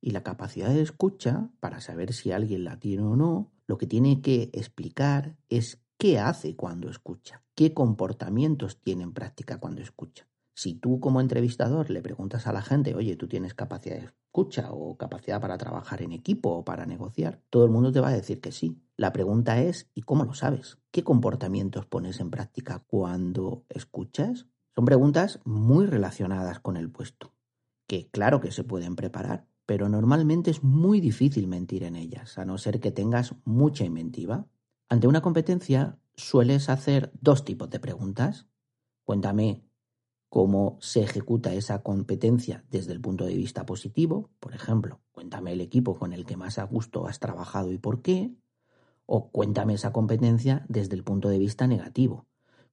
Y 0.00 0.10
la 0.10 0.24
capacidad 0.24 0.68
de 0.68 0.82
escucha, 0.82 1.50
para 1.60 1.80
saber 1.80 2.12
si 2.12 2.32
alguien 2.32 2.64
la 2.64 2.78
tiene 2.78 3.04
o 3.04 3.16
no, 3.16 3.53
lo 3.66 3.78
que 3.78 3.86
tiene 3.86 4.20
que 4.20 4.50
explicar 4.52 5.36
es 5.48 5.80
qué 5.96 6.18
hace 6.18 6.56
cuando 6.56 6.90
escucha, 6.90 7.42
qué 7.54 7.72
comportamientos 7.72 8.80
tiene 8.80 9.02
en 9.04 9.12
práctica 9.12 9.58
cuando 9.58 9.82
escucha. 9.82 10.28
Si 10.54 10.74
tú 10.74 11.00
como 11.00 11.20
entrevistador 11.20 11.90
le 11.90 12.02
preguntas 12.02 12.46
a 12.46 12.52
la 12.52 12.62
gente, 12.62 12.94
oye, 12.94 13.16
tú 13.16 13.26
tienes 13.26 13.54
capacidad 13.54 13.96
de 13.96 14.04
escucha 14.04 14.72
o 14.72 14.96
capacidad 14.96 15.40
para 15.40 15.58
trabajar 15.58 16.02
en 16.02 16.12
equipo 16.12 16.50
o 16.50 16.64
para 16.64 16.86
negociar, 16.86 17.40
todo 17.50 17.64
el 17.64 17.70
mundo 17.70 17.90
te 17.90 18.00
va 18.00 18.08
a 18.08 18.14
decir 18.14 18.40
que 18.40 18.52
sí. 18.52 18.80
La 18.96 19.12
pregunta 19.12 19.60
es, 19.60 19.90
¿y 19.94 20.02
cómo 20.02 20.24
lo 20.24 20.34
sabes? 20.34 20.78
¿Qué 20.90 21.02
comportamientos 21.02 21.86
pones 21.86 22.20
en 22.20 22.30
práctica 22.30 22.84
cuando 22.86 23.64
escuchas? 23.68 24.46
Son 24.74 24.84
preguntas 24.84 25.40
muy 25.44 25.86
relacionadas 25.86 26.60
con 26.60 26.76
el 26.76 26.90
puesto 26.90 27.34
que 27.86 28.08
claro 28.08 28.40
que 28.40 28.50
se 28.50 28.64
pueden 28.64 28.96
preparar, 28.96 29.46
pero 29.66 29.88
normalmente 29.88 30.50
es 30.50 30.62
muy 30.62 31.00
difícil 31.00 31.46
mentir 31.46 31.84
en 31.84 31.96
ellas, 31.96 32.38
a 32.38 32.44
no 32.44 32.58
ser 32.58 32.80
que 32.80 32.90
tengas 32.90 33.34
mucha 33.44 33.84
inventiva. 33.84 34.46
Ante 34.88 35.06
una 35.06 35.22
competencia 35.22 35.98
sueles 36.16 36.68
hacer 36.68 37.12
dos 37.20 37.44
tipos 37.44 37.70
de 37.70 37.80
preguntas. 37.80 38.46
Cuéntame 39.04 39.64
cómo 40.28 40.78
se 40.80 41.02
ejecuta 41.02 41.54
esa 41.54 41.82
competencia 41.82 42.64
desde 42.68 42.92
el 42.92 43.00
punto 43.00 43.24
de 43.24 43.36
vista 43.36 43.64
positivo, 43.66 44.30
por 44.40 44.54
ejemplo, 44.54 45.00
cuéntame 45.12 45.52
el 45.52 45.60
equipo 45.60 45.96
con 45.96 46.12
el 46.12 46.26
que 46.26 46.36
más 46.36 46.58
a 46.58 46.64
gusto 46.64 47.06
has 47.06 47.20
trabajado 47.20 47.70
y 47.70 47.78
por 47.78 48.02
qué, 48.02 48.34
o 49.06 49.30
cuéntame 49.30 49.74
esa 49.74 49.92
competencia 49.92 50.66
desde 50.68 50.96
el 50.96 51.04
punto 51.04 51.28
de 51.28 51.38
vista 51.38 51.66
negativo. 51.66 52.26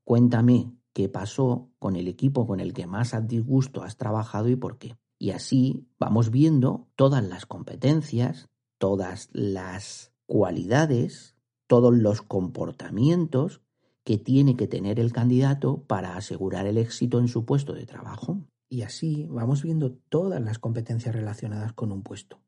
Cuéntame 0.03 0.73
qué 0.93 1.07
pasó 1.07 1.69
con 1.77 1.95
el 1.95 2.07
equipo 2.07 2.47
con 2.47 2.59
el 2.59 2.73
que 2.73 2.87
más 2.87 3.13
a 3.13 3.21
disgusto 3.21 3.83
has 3.83 3.97
trabajado 3.97 4.49
y 4.49 4.55
por 4.55 4.77
qué. 4.77 4.97
Y 5.21 5.29
así 5.29 5.87
vamos 5.99 6.31
viendo 6.31 6.87
todas 6.95 7.23
las 7.23 7.45
competencias, 7.45 8.49
todas 8.79 9.29
las 9.33 10.11
cualidades, 10.25 11.35
todos 11.67 11.95
los 11.95 12.23
comportamientos 12.23 13.61
que 14.03 14.17
tiene 14.17 14.57
que 14.57 14.67
tener 14.67 14.99
el 14.99 15.13
candidato 15.13 15.83
para 15.83 16.17
asegurar 16.17 16.65
el 16.65 16.79
éxito 16.79 17.19
en 17.19 17.27
su 17.27 17.45
puesto 17.45 17.73
de 17.73 17.85
trabajo. 17.85 18.39
Y 18.67 18.81
así 18.81 19.27
vamos 19.29 19.61
viendo 19.61 19.91
todas 19.91 20.41
las 20.41 20.57
competencias 20.57 21.13
relacionadas 21.13 21.73
con 21.73 21.91
un 21.91 22.01
puesto. 22.01 22.39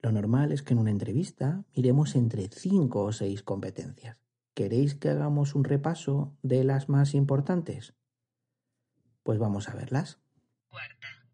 Lo 0.00 0.10
normal 0.10 0.52
es 0.52 0.62
que 0.62 0.72
en 0.72 0.80
una 0.80 0.90
entrevista 0.90 1.66
miremos 1.76 2.16
entre 2.16 2.48
cinco 2.48 3.04
o 3.04 3.12
seis 3.12 3.42
competencias. 3.42 4.16
¿Queréis 4.54 4.94
que 4.94 5.10
hagamos 5.10 5.54
un 5.54 5.64
repaso 5.64 6.34
de 6.40 6.64
las 6.64 6.88
más 6.88 7.12
importantes? 7.12 7.92
Pues 9.22 9.38
vamos 9.38 9.68
a 9.68 9.74
verlas. 9.74 10.18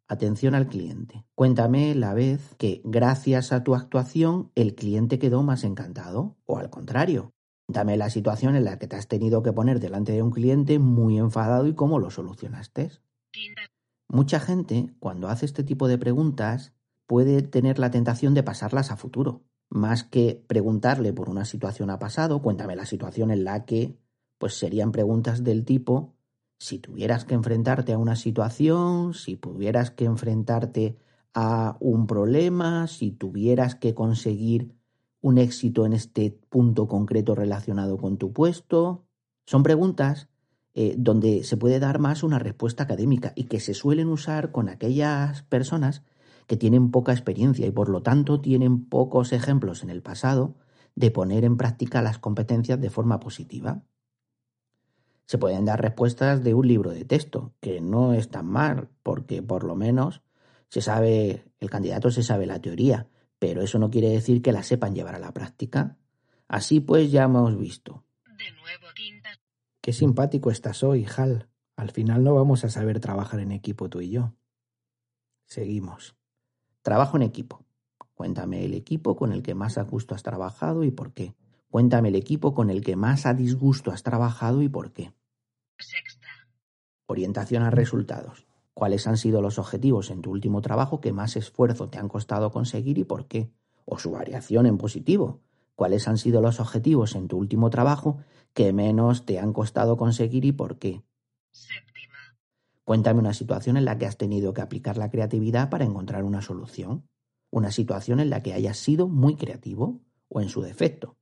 Atención 0.08 0.54
al 0.54 0.68
cliente. 0.68 1.24
Cuéntame 1.34 1.94
la 1.94 2.14
vez 2.14 2.54
que, 2.58 2.80
gracias 2.84 3.52
a 3.52 3.64
tu 3.64 3.74
actuación, 3.74 4.52
el 4.54 4.74
cliente 4.74 5.18
quedó 5.18 5.42
más 5.42 5.64
encantado. 5.64 6.36
O 6.46 6.58
al 6.58 6.70
contrario, 6.70 7.32
Dame 7.68 7.96
la 7.96 8.10
situación 8.10 8.54
en 8.54 8.64
la 8.64 8.78
que 8.78 8.86
te 8.86 8.96
has 8.96 9.08
tenido 9.08 9.42
que 9.42 9.52
poner 9.52 9.80
delante 9.80 10.12
de 10.12 10.22
un 10.22 10.30
cliente 10.30 10.78
muy 10.78 11.18
enfadado 11.18 11.66
y 11.66 11.74
cómo 11.74 11.98
lo 11.98 12.10
solucionaste. 12.10 12.92
Mucha 14.08 14.38
gente, 14.38 14.94
cuando 15.00 15.28
hace 15.28 15.46
este 15.46 15.64
tipo 15.64 15.88
de 15.88 15.98
preguntas, 15.98 16.72
puede 17.06 17.42
tener 17.42 17.80
la 17.80 17.90
tentación 17.90 18.34
de 18.34 18.44
pasarlas 18.44 18.92
a 18.92 18.96
futuro. 18.96 19.42
Más 19.68 20.04
que 20.04 20.44
preguntarle 20.46 21.12
por 21.12 21.28
una 21.28 21.44
situación 21.44 21.90
a 21.90 21.98
pasado, 21.98 22.40
cuéntame 22.40 22.76
la 22.76 22.86
situación 22.86 23.32
en 23.32 23.42
la 23.42 23.64
que, 23.64 23.98
pues 24.38 24.54
serían 24.54 24.92
preguntas 24.92 25.42
del 25.42 25.64
tipo, 25.64 26.14
si 26.58 26.78
tuvieras 26.78 27.24
que 27.24 27.34
enfrentarte 27.34 27.92
a 27.92 27.98
una 27.98 28.16
situación, 28.16 29.14
si 29.14 29.36
tuvieras 29.36 29.90
que 29.90 30.04
enfrentarte 30.04 30.96
a 31.34 31.76
un 31.80 32.06
problema, 32.06 32.86
si 32.86 33.10
tuvieras 33.10 33.74
que 33.74 33.94
conseguir 33.94 34.74
un 35.20 35.38
éxito 35.38 35.84
en 35.84 35.92
este 35.92 36.30
punto 36.48 36.88
concreto 36.88 37.34
relacionado 37.34 37.98
con 37.98 38.16
tu 38.16 38.32
puesto. 38.32 39.04
Son 39.44 39.62
preguntas 39.62 40.28
eh, 40.74 40.94
donde 40.96 41.42
se 41.44 41.56
puede 41.56 41.80
dar 41.80 41.98
más 41.98 42.22
una 42.22 42.38
respuesta 42.38 42.84
académica 42.84 43.32
y 43.34 43.44
que 43.44 43.60
se 43.60 43.74
suelen 43.74 44.08
usar 44.08 44.52
con 44.52 44.68
aquellas 44.68 45.42
personas 45.42 46.02
que 46.46 46.56
tienen 46.56 46.90
poca 46.90 47.12
experiencia 47.12 47.66
y 47.66 47.70
por 47.70 47.88
lo 47.88 48.02
tanto 48.02 48.40
tienen 48.40 48.84
pocos 48.86 49.32
ejemplos 49.32 49.82
en 49.82 49.90
el 49.90 50.02
pasado 50.02 50.54
de 50.94 51.10
poner 51.10 51.44
en 51.44 51.56
práctica 51.56 52.02
las 52.02 52.18
competencias 52.18 52.80
de 52.80 52.90
forma 52.90 53.20
positiva. 53.20 53.82
Se 55.26 55.38
pueden 55.38 55.64
dar 55.64 55.80
respuestas 55.80 56.42
de 56.42 56.54
un 56.54 56.66
libro 56.66 56.90
de 56.90 57.04
texto, 57.04 57.52
que 57.60 57.80
no 57.80 58.14
es 58.14 58.30
tan 58.30 58.46
mal, 58.46 58.88
porque 59.02 59.42
por 59.42 59.64
lo 59.64 59.74
menos 59.74 60.22
se 60.68 60.80
sabe, 60.80 61.44
el 61.58 61.70
candidato 61.70 62.10
se 62.10 62.22
sabe 62.22 62.46
la 62.46 62.60
teoría, 62.60 63.08
pero 63.38 63.62
eso 63.62 63.78
no 63.78 63.90
quiere 63.90 64.08
decir 64.08 64.42
que 64.42 64.52
la 64.52 64.62
sepan 64.62 64.94
llevar 64.94 65.14
a 65.14 65.20
la 65.20 65.32
práctica. 65.32 65.96
Así 66.48 66.80
pues 66.80 67.10
ya 67.10 67.24
hemos 67.24 67.58
visto. 67.58 68.04
De 68.24 68.52
nuevo, 68.52 68.86
Qué 69.80 69.92
simpático 69.92 70.50
estás 70.50 70.82
hoy, 70.82 71.06
Hal. 71.16 71.48
Al 71.76 71.90
final 71.90 72.24
no 72.24 72.34
vamos 72.34 72.64
a 72.64 72.70
saber 72.70 73.00
trabajar 73.00 73.40
en 73.40 73.52
equipo 73.52 73.88
tú 73.88 74.00
y 74.00 74.10
yo. 74.10 74.32
Seguimos. 75.44 76.16
Trabajo 76.82 77.16
en 77.16 77.22
equipo. 77.22 77.64
Cuéntame 78.14 78.64
el 78.64 78.74
equipo 78.74 79.14
con 79.14 79.32
el 79.32 79.42
que 79.42 79.54
más 79.54 79.76
a 79.76 79.82
gusto 79.82 80.14
has 80.14 80.22
trabajado 80.22 80.84
y 80.84 80.90
por 80.90 81.12
qué. 81.12 81.34
Cuéntame 81.76 82.08
el 82.08 82.14
equipo 82.14 82.54
con 82.54 82.70
el 82.70 82.82
que 82.82 82.96
más 82.96 83.26
a 83.26 83.34
disgusto 83.34 83.90
has 83.90 84.02
trabajado 84.02 84.62
y 84.62 84.68
por 84.70 84.94
qué. 84.94 85.12
Sexta. 85.78 86.48
Orientación 87.04 87.62
a 87.64 87.70
resultados. 87.70 88.46
¿Cuáles 88.72 89.06
han 89.06 89.18
sido 89.18 89.42
los 89.42 89.58
objetivos 89.58 90.10
en 90.10 90.22
tu 90.22 90.30
último 90.30 90.62
trabajo 90.62 91.02
que 91.02 91.12
más 91.12 91.36
esfuerzo 91.36 91.90
te 91.90 91.98
han 91.98 92.08
costado 92.08 92.50
conseguir 92.50 92.96
y 92.96 93.04
por 93.04 93.26
qué? 93.28 93.50
O 93.84 93.98
su 93.98 94.12
variación 94.12 94.64
en 94.64 94.78
positivo. 94.78 95.42
¿Cuáles 95.74 96.08
han 96.08 96.16
sido 96.16 96.40
los 96.40 96.60
objetivos 96.60 97.14
en 97.14 97.28
tu 97.28 97.36
último 97.36 97.68
trabajo 97.68 98.20
que 98.54 98.72
menos 98.72 99.26
te 99.26 99.38
han 99.38 99.52
costado 99.52 99.98
conseguir 99.98 100.46
y 100.46 100.52
por 100.52 100.78
qué? 100.78 101.02
Cuéntame 102.84 103.20
una 103.20 103.34
situación 103.34 103.76
en 103.76 103.84
la 103.84 103.98
que 103.98 104.06
has 104.06 104.16
tenido 104.16 104.54
que 104.54 104.62
aplicar 104.62 104.96
la 104.96 105.10
creatividad 105.10 105.68
para 105.68 105.84
encontrar 105.84 106.24
una 106.24 106.40
solución. 106.40 107.06
Una 107.50 107.70
situación 107.70 108.18
en 108.20 108.30
la 108.30 108.42
que 108.42 108.54
hayas 108.54 108.78
sido 108.78 109.08
muy 109.08 109.36
creativo 109.36 110.00
o 110.30 110.40
en 110.40 110.48
su 110.48 110.62
defecto. 110.62 111.18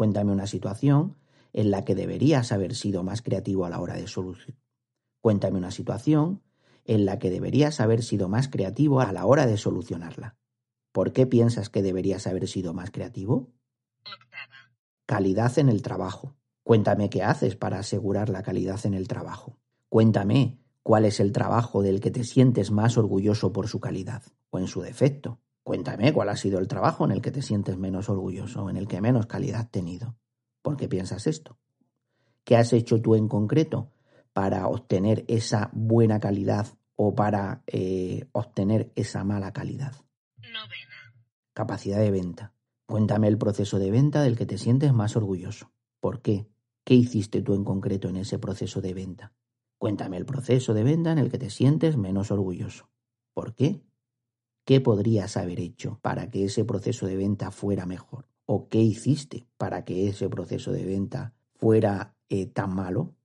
Cuéntame 0.00 0.32
una 0.32 0.46
situación 0.46 1.18
en 1.52 1.70
la 1.70 1.84
que 1.84 1.94
deberías 1.94 2.52
haber 2.52 2.74
sido 2.74 3.02
más 3.02 3.20
creativo 3.20 3.66
a 3.66 3.68
la 3.68 3.82
hora 3.82 3.96
de 3.96 4.06
solucionar. 4.06 4.58
Cuéntame 5.20 5.58
una 5.58 5.70
situación 5.70 6.42
en 6.86 7.04
la 7.04 7.18
que 7.18 7.28
deberías 7.28 7.80
haber 7.80 8.02
sido 8.02 8.26
más 8.26 8.48
creativo 8.48 9.02
a 9.02 9.12
la 9.12 9.26
hora 9.26 9.44
de 9.44 9.58
solucionarla. 9.58 10.38
¿Por 10.90 11.12
qué 11.12 11.26
piensas 11.26 11.68
que 11.68 11.82
deberías 11.82 12.26
haber 12.26 12.48
sido 12.48 12.72
más 12.72 12.90
creativo? 12.90 13.52
Calidad 15.04 15.58
en 15.58 15.68
el 15.68 15.82
trabajo. 15.82 16.34
Cuéntame 16.62 17.10
qué 17.10 17.22
haces 17.22 17.54
para 17.54 17.78
asegurar 17.78 18.30
la 18.30 18.42
calidad 18.42 18.80
en 18.86 18.94
el 18.94 19.06
trabajo. 19.06 19.58
Cuéntame 19.90 20.62
¿Cuál 20.82 21.04
es 21.04 21.20
el 21.20 21.32
trabajo 21.32 21.82
del 21.82 22.00
que 22.00 22.10
te 22.10 22.24
sientes 22.24 22.70
más 22.70 22.96
orgulloso 22.96 23.52
por 23.52 23.68
su 23.68 23.80
calidad 23.80 24.22
o 24.48 24.58
en 24.58 24.66
su 24.66 24.80
defecto? 24.80 25.40
Cuéntame 25.62 26.12
cuál 26.12 26.30
ha 26.30 26.36
sido 26.36 26.58
el 26.58 26.68
trabajo 26.68 27.04
en 27.04 27.12
el 27.12 27.20
que 27.20 27.30
te 27.30 27.42
sientes 27.42 27.76
menos 27.76 28.08
orgulloso, 28.08 28.70
en 28.70 28.76
el 28.76 28.88
que 28.88 29.00
menos 29.00 29.26
calidad 29.26 29.60
has 29.60 29.70
tenido. 29.70 30.16
¿Por 30.62 30.76
qué 30.76 30.88
piensas 30.88 31.26
esto? 31.26 31.58
¿Qué 32.44 32.56
has 32.56 32.72
hecho 32.72 33.00
tú 33.00 33.14
en 33.14 33.28
concreto 33.28 33.90
para 34.32 34.66
obtener 34.66 35.24
esa 35.28 35.70
buena 35.72 36.18
calidad 36.20 36.66
o 36.96 37.14
para 37.14 37.62
eh, 37.66 38.28
obtener 38.32 38.92
esa 38.94 39.24
mala 39.24 39.52
calidad? 39.52 39.94
Novena. 40.38 41.14
Capacidad 41.52 41.98
de 41.98 42.10
venta. 42.10 42.54
Cuéntame 42.86 43.28
el 43.28 43.38
proceso 43.38 43.78
de 43.78 43.90
venta 43.90 44.22
del 44.22 44.36
que 44.36 44.46
te 44.46 44.58
sientes 44.58 44.92
más 44.92 45.14
orgulloso. 45.14 45.72
¿Por 46.00 46.22
qué? 46.22 46.48
¿Qué 46.84 46.94
hiciste 46.94 47.42
tú 47.42 47.54
en 47.54 47.64
concreto 47.64 48.08
en 48.08 48.16
ese 48.16 48.38
proceso 48.38 48.80
de 48.80 48.94
venta? 48.94 49.32
Cuéntame 49.78 50.16
el 50.16 50.26
proceso 50.26 50.74
de 50.74 50.82
venta 50.82 51.12
en 51.12 51.18
el 51.18 51.30
que 51.30 51.38
te 51.38 51.50
sientes 51.50 51.96
menos 51.96 52.30
orgulloso. 52.30 52.90
¿Por 53.32 53.54
qué? 53.54 53.82
¿Qué 54.70 54.80
podrías 54.80 55.36
haber 55.36 55.58
hecho 55.58 55.98
para 56.00 56.30
que 56.30 56.44
ese 56.44 56.64
proceso 56.64 57.04
de 57.04 57.16
venta 57.16 57.50
fuera 57.50 57.86
mejor? 57.86 58.28
¿O 58.46 58.68
qué 58.68 58.78
hiciste 58.78 59.48
para 59.56 59.84
que 59.84 60.06
ese 60.06 60.28
proceso 60.28 60.70
de 60.70 60.84
venta 60.84 61.34
fuera 61.56 62.14
eh, 62.28 62.46
tan 62.46 62.76
malo? 62.76 63.16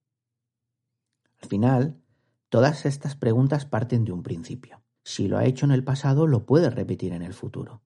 Al 1.44 1.48
final, 1.48 2.02
todas 2.50 2.88
estas 2.88 3.16
preguntas 3.16 3.68
parten 3.68 4.06
de 4.06 4.12
un 4.12 4.24
principio. 4.24 4.82
Si 5.04 5.28
lo 5.28 5.38
ha 5.38 5.46
hecho 5.46 5.68
en 5.68 5.72
el 5.72 5.84
pasado, 5.84 6.26
lo 6.26 6.48
puedes 6.48 6.74
repetir 6.74 7.14
en 7.14 7.22
el 7.22 7.36
futuro. 7.36 7.84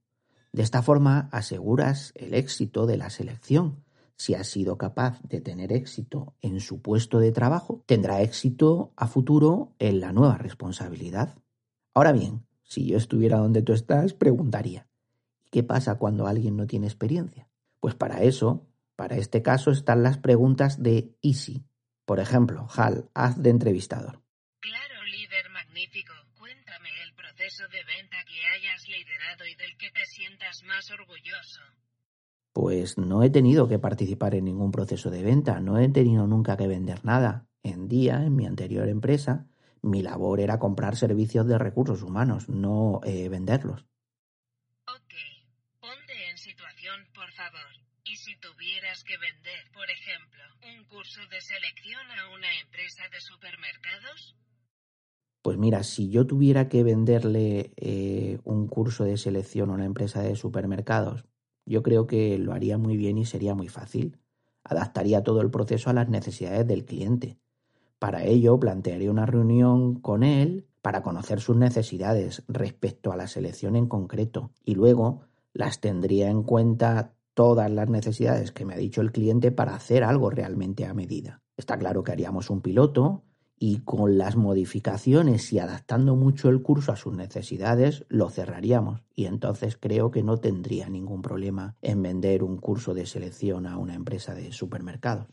De 0.53 0.63
esta 0.63 0.81
forma 0.81 1.27
aseguras 1.33 2.13
el 2.15 2.35
éxito 2.35 2.85
de 2.85 2.95
la 2.95 3.09
selección. 3.09 3.83
Si 4.15 4.35
ha 4.35 4.45
sido 4.45 4.77
capaz 4.77 5.21
de 5.23 5.41
tener 5.41 5.73
éxito 5.73 6.33
en 6.41 6.61
su 6.61 6.81
puesto 6.81 7.19
de 7.19 7.33
trabajo, 7.33 7.83
tendrá 7.87 8.21
éxito 8.21 8.93
a 8.95 9.05
futuro 9.05 9.73
en 9.79 9.99
la 9.99 10.13
nueva 10.13 10.37
responsabilidad. 10.37 11.37
Ahora 11.93 12.13
bien, 12.13 12.45
si 12.69 12.85
yo 12.85 12.97
estuviera 12.97 13.39
donde 13.39 13.63
tú 13.63 13.73
estás, 13.73 14.13
preguntaría, 14.13 14.87
¿qué 15.51 15.63
pasa 15.63 15.97
cuando 15.97 16.27
alguien 16.27 16.55
no 16.55 16.67
tiene 16.67 16.85
experiencia? 16.85 17.49
Pues 17.79 17.95
para 17.95 18.21
eso, 18.21 18.67
para 18.95 19.17
este 19.17 19.41
caso, 19.41 19.71
están 19.71 20.03
las 20.03 20.19
preguntas 20.19 20.81
de 20.81 21.15
Easy. 21.23 21.65
Por 22.05 22.19
ejemplo, 22.19 22.67
Hal, 22.75 23.09
haz 23.15 23.41
de 23.41 23.49
entrevistador. 23.49 24.21
Claro, 24.59 25.03
líder 25.05 25.49
magnífico. 25.49 26.13
Cuéntame 26.37 26.89
el 27.03 27.13
proceso 27.15 27.63
de 27.69 27.83
venta 27.85 28.17
que 28.27 28.39
hayas 28.55 28.87
liderado 28.87 29.45
y 29.47 29.55
del 29.55 29.75
que 29.77 29.89
te 29.89 30.05
sientas 30.05 30.61
más 30.63 30.91
orgulloso. 30.91 31.61
Pues 32.53 32.99
no 32.99 33.23
he 33.23 33.31
tenido 33.31 33.67
que 33.67 33.79
participar 33.79 34.35
en 34.35 34.45
ningún 34.45 34.71
proceso 34.71 35.09
de 35.09 35.23
venta, 35.23 35.59
no 35.59 35.79
he 35.79 35.89
tenido 35.89 36.27
nunca 36.27 36.55
que 36.55 36.67
vender 36.67 37.03
nada. 37.03 37.47
En 37.63 37.87
día, 37.87 38.23
en 38.23 38.35
mi 38.35 38.45
anterior 38.45 38.87
empresa, 38.87 39.47
mi 39.81 40.01
labor 40.01 40.39
era 40.39 40.59
comprar 40.59 40.95
servicios 40.95 41.47
de 41.47 41.57
recursos 41.57 42.01
humanos, 42.03 42.49
no 42.49 43.01
eh, 43.03 43.29
venderlos. 43.29 43.85
Ok, 44.87 45.13
ponte 45.79 46.29
en 46.29 46.37
situación, 46.37 47.07
por 47.13 47.31
favor. 47.33 47.89
¿Y 48.03 48.15
si 48.15 48.35
tuvieras 48.39 49.03
que 49.03 49.17
vender, 49.17 49.71
por 49.73 49.89
ejemplo, 49.89 50.41
un 50.75 50.83
curso 50.85 51.21
de 51.29 51.41
selección 51.41 52.01
a 52.17 52.33
una 52.33 52.59
empresa 52.59 53.03
de 53.11 53.21
supermercados? 53.21 54.35
Pues 55.41 55.57
mira, 55.57 55.83
si 55.83 56.09
yo 56.09 56.27
tuviera 56.27 56.67
que 56.67 56.83
venderle 56.83 57.71
eh, 57.77 58.39
un 58.43 58.67
curso 58.67 59.05
de 59.05 59.17
selección 59.17 59.69
a 59.69 59.73
una 59.73 59.85
empresa 59.85 60.21
de 60.21 60.35
supermercados, 60.35 61.25
yo 61.65 61.83
creo 61.83 62.07
que 62.07 62.37
lo 62.39 62.53
haría 62.53 62.77
muy 62.77 62.97
bien 62.97 63.17
y 63.17 63.25
sería 63.25 63.53
muy 63.53 63.69
fácil. 63.69 64.17
Adaptaría 64.63 65.23
todo 65.23 65.41
el 65.41 65.51
proceso 65.51 65.89
a 65.89 65.93
las 65.93 66.09
necesidades 66.09 66.67
del 66.67 66.83
cliente. 66.83 67.39
Para 67.99 68.23
ello, 68.23 68.59
plantearía 68.59 69.11
una 69.11 69.25
reunión 69.25 69.99
con 69.99 70.23
él 70.23 70.67
para 70.81 71.03
conocer 71.03 71.41
sus 71.41 71.57
necesidades 71.57 72.43
respecto 72.47 73.11
a 73.11 73.17
la 73.17 73.27
selección 73.27 73.75
en 73.75 73.87
concreto 73.87 74.51
y 74.63 74.75
luego 74.75 75.21
las 75.53 75.81
tendría 75.81 76.29
en 76.29 76.43
cuenta 76.43 77.13
todas 77.33 77.69
las 77.69 77.89
necesidades 77.89 78.51
que 78.51 78.65
me 78.65 78.73
ha 78.73 78.77
dicho 78.77 79.01
el 79.01 79.11
cliente 79.11 79.51
para 79.51 79.75
hacer 79.75 80.03
algo 80.03 80.29
realmente 80.29 80.85
a 80.85 80.93
medida. 80.93 81.41
Está 81.57 81.77
claro 81.77 82.03
que 82.03 82.11
haríamos 82.13 82.49
un 82.49 82.61
piloto 82.61 83.23
y 83.57 83.79
con 83.79 84.17
las 84.17 84.37
modificaciones 84.37 85.51
y 85.51 85.59
adaptando 85.59 86.15
mucho 86.15 86.47
el 86.49 86.61
curso 86.61 86.93
a 86.93 86.95
sus 86.95 87.13
necesidades 87.13 88.05
lo 88.07 88.29
cerraríamos 88.29 89.03
y 89.13 89.25
entonces 89.25 89.77
creo 89.77 90.11
que 90.11 90.23
no 90.23 90.37
tendría 90.37 90.87
ningún 90.87 91.21
problema 91.21 91.75
en 91.81 92.01
vender 92.01 92.43
un 92.43 92.57
curso 92.57 92.93
de 92.93 93.05
selección 93.05 93.67
a 93.67 93.77
una 93.77 93.95
empresa 93.95 94.33
de 94.33 94.53
supermercados. 94.53 95.27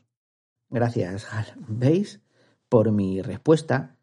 Gracias, 0.69 1.33
Hal. 1.33 1.47
¿Veis? 1.69 2.21
Por 2.77 2.93
mi 2.93 3.23
respuesta 3.23 3.97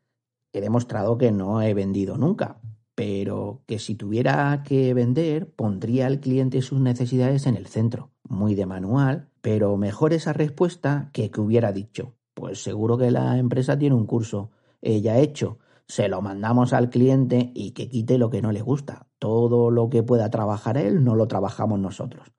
he 0.52 0.60
demostrado 0.60 1.20
que 1.20 1.32
no 1.32 1.62
he 1.62 1.76
vendido 1.76 2.18
nunca, 2.18 2.60
pero 2.96 3.62
que 3.68 3.78
si 3.78 3.94
tuviera 3.94 4.64
que 4.66 4.96
vender 4.96 5.54
pondría 5.54 6.08
al 6.08 6.20
cliente 6.20 6.60
sus 6.64 6.80
necesidades 6.80 7.46
en 7.46 7.56
el 7.56 7.68
centro. 7.68 8.10
Muy 8.28 8.56
de 8.56 8.66
manual, 8.66 9.30
pero 9.42 9.78
mejor 9.78 10.12
esa 10.12 10.34
respuesta 10.34 11.12
que 11.14 11.30
que 11.30 11.40
hubiera 11.40 11.72
dicho 11.72 12.16
pues 12.34 12.64
seguro 12.64 12.98
que 12.98 13.12
la 13.12 13.38
empresa 13.38 13.78
tiene 13.78 13.94
un 13.94 14.08
curso 14.08 14.50
ya 14.82 15.20
hecho. 15.20 15.60
Se 15.88 16.08
lo 16.08 16.24
mandamos 16.24 16.74
al 16.74 16.90
cliente 16.90 17.52
y 17.54 17.74
que 17.74 17.90
quite 17.90 18.18
lo 18.18 18.32
que 18.32 18.42
no 18.42 18.52
le 18.52 18.64
gusta. 18.64 19.06
Todo 19.20 19.70
lo 19.70 19.92
que 19.92 20.02
pueda 20.02 20.32
trabajar 20.32 20.80
él 20.80 21.04
no 21.04 21.14
lo 21.14 21.28
trabajamos 21.28 21.80
nosotros. 21.80 22.34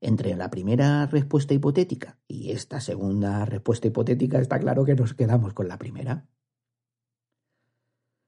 Entre 0.00 0.34
la 0.34 0.50
primera 0.50 1.06
respuesta 1.06 1.52
hipotética 1.52 2.18
y 2.26 2.52
esta 2.52 2.80
segunda 2.80 3.44
respuesta 3.44 3.88
hipotética 3.88 4.38
está 4.38 4.58
claro 4.58 4.84
que 4.84 4.94
nos 4.94 5.14
quedamos 5.14 5.52
con 5.52 5.68
la 5.68 5.78
primera. 5.78 6.26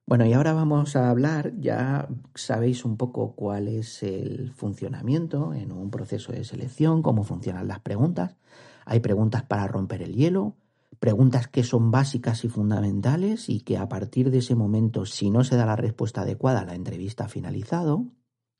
Bueno, 0.06 0.26
y 0.26 0.34
ahora 0.34 0.52
vamos 0.52 0.94
a 0.96 1.08
hablar, 1.08 1.54
ya 1.58 2.08
sabéis 2.34 2.84
un 2.84 2.98
poco 2.98 3.34
cuál 3.34 3.68
es 3.68 4.02
el 4.02 4.52
funcionamiento 4.52 5.54
en 5.54 5.72
un 5.72 5.90
proceso 5.90 6.32
de 6.32 6.44
selección, 6.44 7.00
cómo 7.00 7.24
funcionan 7.24 7.68
las 7.68 7.80
preguntas. 7.80 8.36
Hay 8.84 9.00
preguntas 9.00 9.44
para 9.44 9.66
romper 9.66 10.02
el 10.02 10.14
hielo, 10.14 10.56
preguntas 10.98 11.48
que 11.48 11.64
son 11.64 11.90
básicas 11.90 12.44
y 12.44 12.50
fundamentales 12.50 13.48
y 13.48 13.60
que 13.60 13.78
a 13.78 13.88
partir 13.88 14.30
de 14.30 14.38
ese 14.38 14.54
momento, 14.54 15.06
si 15.06 15.30
no 15.30 15.44
se 15.44 15.56
da 15.56 15.64
la 15.64 15.76
respuesta 15.76 16.22
adecuada, 16.22 16.66
la 16.66 16.74
entrevista 16.74 17.24
ha 17.24 17.28
finalizado, 17.28 18.04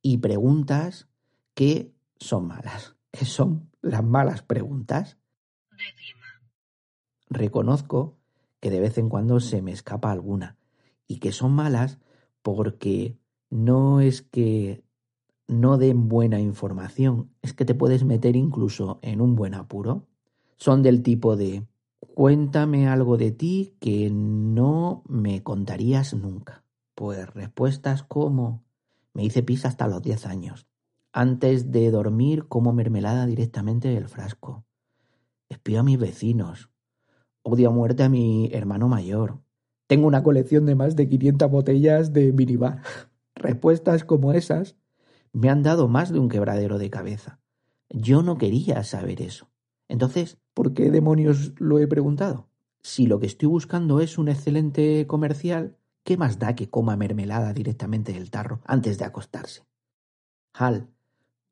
y 0.01 0.19
preguntas 0.19 1.09
que 1.55 1.93
son 2.19 2.47
malas, 2.47 2.97
son 3.25 3.71
las 3.81 4.05
malas 4.05 4.43
preguntas. 4.43 5.19
Reconozco 7.29 8.19
que 8.61 8.71
de 8.71 8.81
vez 8.81 8.99
en 8.99 9.09
cuando 9.09 9.41
se 9.41 9.63
me 9.63 9.73
escapa 9.73 10.11
alguna 10.11 10.57
y 11.07 11.19
que 11.19 11.33
son 11.33 11.53
malas 11.53 11.99
porque 12.43 13.19
no 13.51 14.01
es 14.01 14.23
que 14.23 14.85
no 15.49 15.79
den 15.79 16.09
buena 16.09 16.41
información, 16.41 17.35
es 17.43 17.53
que 17.53 17.65
te 17.65 17.75
puedes 17.75 18.05
meter 18.05 18.37
incluso 18.37 18.99
en 19.03 19.21
un 19.21 19.35
buen 19.35 19.55
apuro. 19.55 20.07
Son 20.57 20.83
del 20.83 21.03
tipo 21.03 21.37
de 21.37 21.67
Cuéntame 22.15 22.89
algo 22.89 23.17
de 23.17 23.31
ti 23.31 23.77
que 23.81 24.11
no 24.11 25.03
me 25.09 25.43
contarías 25.43 26.13
nunca. 26.15 26.65
Pues 26.95 27.33
respuestas 27.33 28.03
como 28.03 28.65
me 29.15 29.25
hice 29.25 29.43
pis 29.43 29.65
hasta 29.65 29.89
los 29.89 30.03
10 30.03 30.27
años. 30.27 30.67
Antes 31.15 31.71
de 31.71 31.91
dormir 31.91 32.49
como 32.49 32.73
mermelada 32.73 33.27
directamente 33.27 33.89
del 33.89 34.09
frasco. 34.09 34.65
Espío 35.51 35.81
a 35.81 35.83
mis 35.83 35.99
vecinos. 35.99 36.71
Odio 37.43 37.69
a 37.69 37.71
muerte 37.71 38.03
a 38.03 38.09
mi 38.09 38.49
hermano 38.51 38.89
mayor. 38.89 39.43
Tengo 39.87 40.07
una 40.07 40.23
colección 40.23 40.65
de 40.65 40.75
más 40.75 40.97
de 40.97 41.11
500 41.11 41.51
botellas 41.51 42.15
de 42.15 42.33
minibar. 42.33 42.81
Respuestas 43.35 44.05
como 44.05 44.33
esas 44.33 44.77
me 45.35 45.51
han 45.51 45.63
dado 45.63 45.87
más 45.87 46.11
de 46.11 46.19
un 46.19 46.31
quebradero 46.31 46.79
de 46.79 46.89
cabeza. 46.89 47.41
Yo 47.91 48.23
no 48.23 48.39
quería 48.39 48.83
saber 48.83 49.21
eso. 49.21 49.51
Entonces, 49.89 50.39
¿por 50.55 50.73
qué 50.73 50.91
demonios 50.91 51.53
lo 51.59 51.79
he 51.79 51.87
preguntado? 51.87 52.49
Si 52.81 53.07
lo 53.07 53.21
que 53.21 53.27
estoy 53.27 53.49
buscando 53.49 54.01
es 54.01 54.17
un 54.17 54.29
excelente 54.29 55.07
comercial, 55.07 55.77
¿qué 56.05 56.17
más 56.17 56.39
da 56.39 56.55
que 56.55 56.71
coma 56.71 56.97
mermelada 56.97 57.53
directamente 57.53 58.15
del 58.15 58.31
tarro 58.31 58.63
antes 58.65 58.97
de 58.97 59.05
acostarse? 59.05 59.67
Hal, 60.55 60.89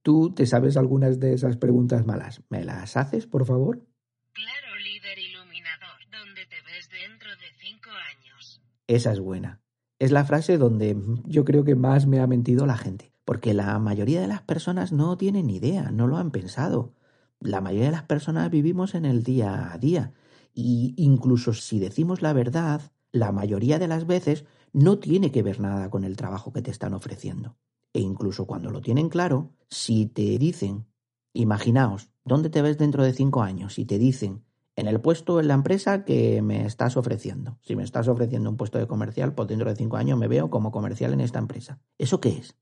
¿tú 0.02 0.34
te 0.34 0.46
sabes 0.46 0.76
algunas 0.76 1.20
de 1.20 1.34
esas 1.34 1.56
preguntas 1.56 2.06
malas? 2.06 2.42
¿Me 2.48 2.64
las 2.64 2.96
haces, 2.96 3.26
por 3.26 3.46
favor? 3.46 3.86
Claro, 4.32 4.76
líder 4.82 5.18
iluminador. 5.18 5.98
¿Dónde 6.10 6.46
te 6.46 6.56
ves 6.66 6.88
dentro 6.90 7.30
de 7.30 7.46
cinco 7.58 7.90
años? 7.90 8.62
Esa 8.86 9.12
es 9.12 9.20
buena. 9.20 9.60
Es 9.98 10.12
la 10.12 10.24
frase 10.24 10.58
donde 10.58 10.96
yo 11.26 11.44
creo 11.44 11.64
que 11.64 11.74
más 11.74 12.06
me 12.06 12.20
ha 12.20 12.26
mentido 12.26 12.66
la 12.66 12.76
gente, 12.76 13.12
porque 13.24 13.54
la 13.54 13.78
mayoría 13.78 14.20
de 14.20 14.28
las 14.28 14.42
personas 14.42 14.92
no 14.92 15.16
tienen 15.16 15.48
ni 15.48 15.56
idea, 15.56 15.90
no 15.90 16.06
lo 16.06 16.16
han 16.16 16.30
pensado 16.30 16.94
la 17.40 17.60
mayoría 17.60 17.86
de 17.86 17.92
las 17.92 18.02
personas 18.02 18.50
vivimos 18.50 18.94
en 18.94 19.06
el 19.06 19.22
día 19.22 19.72
a 19.72 19.78
día 19.78 20.12
y 20.52 20.94
incluso 20.96 21.54
si 21.54 21.78
decimos 21.78 22.22
la 22.22 22.32
verdad, 22.32 22.92
la 23.12 23.32
mayoría 23.32 23.78
de 23.78 23.88
las 23.88 24.06
veces 24.06 24.44
no 24.72 24.98
tiene 24.98 25.32
que 25.32 25.42
ver 25.42 25.58
nada 25.58 25.90
con 25.90 26.04
el 26.04 26.16
trabajo 26.16 26.52
que 26.52 26.62
te 26.62 26.70
están 26.70 26.92
ofreciendo. 26.92 27.56
E 27.92 28.00
incluso 28.00 28.46
cuando 28.46 28.70
lo 28.70 28.80
tienen 28.80 29.08
claro, 29.08 29.52
si 29.68 30.06
te 30.06 30.38
dicen, 30.38 30.86
imaginaos, 31.32 32.10
¿dónde 32.24 32.50
te 32.50 32.62
ves 32.62 32.78
dentro 32.78 33.02
de 33.02 33.12
cinco 33.12 33.42
años? 33.42 33.74
Si 33.74 33.84
te 33.84 33.98
dicen, 33.98 34.44
en 34.76 34.86
el 34.86 35.00
puesto 35.00 35.40
en 35.40 35.48
la 35.48 35.54
empresa 35.54 36.04
que 36.04 36.40
me 36.42 36.64
estás 36.64 36.96
ofreciendo. 36.96 37.58
Si 37.62 37.76
me 37.76 37.82
estás 37.82 38.08
ofreciendo 38.08 38.48
un 38.48 38.56
puesto 38.56 38.78
de 38.78 38.86
comercial, 38.86 39.34
pues 39.34 39.48
dentro 39.48 39.68
de 39.68 39.76
cinco 39.76 39.96
años 39.96 40.18
me 40.18 40.28
veo 40.28 40.50
como 40.50 40.70
comercial 40.70 41.12
en 41.12 41.20
esta 41.20 41.38
empresa. 41.38 41.80
¿Eso 41.98 42.20
qué 42.20 42.30
es? 42.30 42.56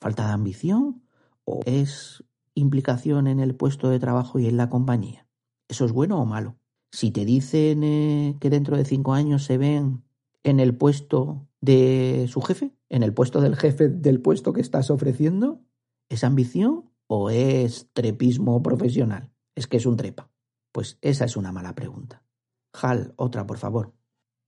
¿Falta 0.00 0.26
de 0.26 0.32
ambición? 0.32 1.02
¿O 1.44 1.60
es 1.66 2.24
implicación 2.54 3.26
en 3.26 3.40
el 3.40 3.54
puesto 3.54 3.90
de 3.90 3.98
trabajo 3.98 4.38
y 4.38 4.46
en 4.46 4.56
la 4.56 4.70
compañía. 4.70 5.26
¿Eso 5.68 5.84
es 5.84 5.92
bueno 5.92 6.20
o 6.20 6.24
malo? 6.24 6.56
Si 6.92 7.10
te 7.10 7.24
dicen 7.24 7.82
eh, 7.82 8.36
que 8.40 8.50
dentro 8.50 8.76
de 8.76 8.84
cinco 8.84 9.12
años 9.12 9.44
se 9.44 9.58
ven 9.58 10.04
en 10.44 10.60
el 10.60 10.76
puesto 10.76 11.48
de 11.64 12.26
su 12.28 12.40
jefe, 12.40 12.72
en 12.88 13.02
el 13.02 13.14
puesto 13.14 13.40
del 13.40 13.56
jefe 13.56 13.88
del 13.88 14.20
puesto 14.20 14.52
que 14.52 14.60
estás 14.60 14.90
ofreciendo, 14.90 15.64
¿Es 16.08 16.22
ambición 16.22 16.90
o 17.06 17.30
es 17.30 17.88
trepismo 17.92 18.62
profesional? 18.62 19.32
Es 19.54 19.66
que 19.66 19.78
es 19.78 19.86
un 19.86 19.96
trepa. 19.96 20.30
Pues 20.72 20.98
esa 21.00 21.24
es 21.24 21.36
una 21.36 21.52
mala 21.52 21.74
pregunta. 21.74 22.22
Hal, 22.72 23.14
otra, 23.16 23.46
por 23.46 23.58
favor. 23.58 23.94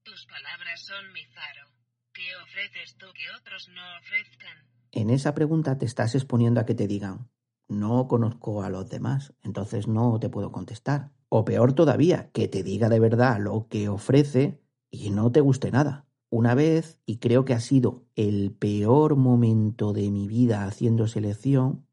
Tus 0.03 0.25
palabras 0.27 0.81
son 0.81 1.13
mi 1.13 1.25
faro. 1.25 1.67
¿Qué 2.13 2.35
ofreces 2.43 2.95
tú 2.97 3.05
que 3.13 3.23
otros 3.39 3.69
no 3.69 3.81
ofrezcan? 3.99 4.67
En 4.91 5.09
esa 5.09 5.33
pregunta 5.33 5.77
te 5.77 5.85
estás 5.85 6.15
exponiendo 6.15 6.59
a 6.59 6.65
que 6.65 6.75
te 6.75 6.87
digan, 6.87 7.29
no 7.67 8.07
conozco 8.07 8.63
a 8.63 8.69
los 8.69 8.89
demás, 8.89 9.33
entonces 9.43 9.87
no 9.87 10.19
te 10.19 10.29
puedo 10.29 10.51
contestar. 10.51 11.11
O 11.29 11.43
peor 11.43 11.73
todavía, 11.73 12.31
que 12.31 12.47
te 12.47 12.63
diga 12.63 12.87
de 12.89 12.99
verdad 12.99 13.39
lo 13.39 13.67
que 13.67 13.89
ofrece 13.89 14.61
y 14.89 15.09
no 15.09 15.31
te 15.31 15.41
guste 15.41 15.71
nada. 15.71 16.06
Una 16.29 16.55
vez, 16.55 16.99
y 17.05 17.17
creo 17.17 17.45
que 17.45 17.53
ha 17.53 17.59
sido 17.61 18.05
el 18.15 18.51
peor 18.51 19.15
momento 19.15 19.93
de 19.93 20.11
mi 20.11 20.27
vida 20.27 20.65
haciendo 20.65 21.07
selección, 21.07 21.87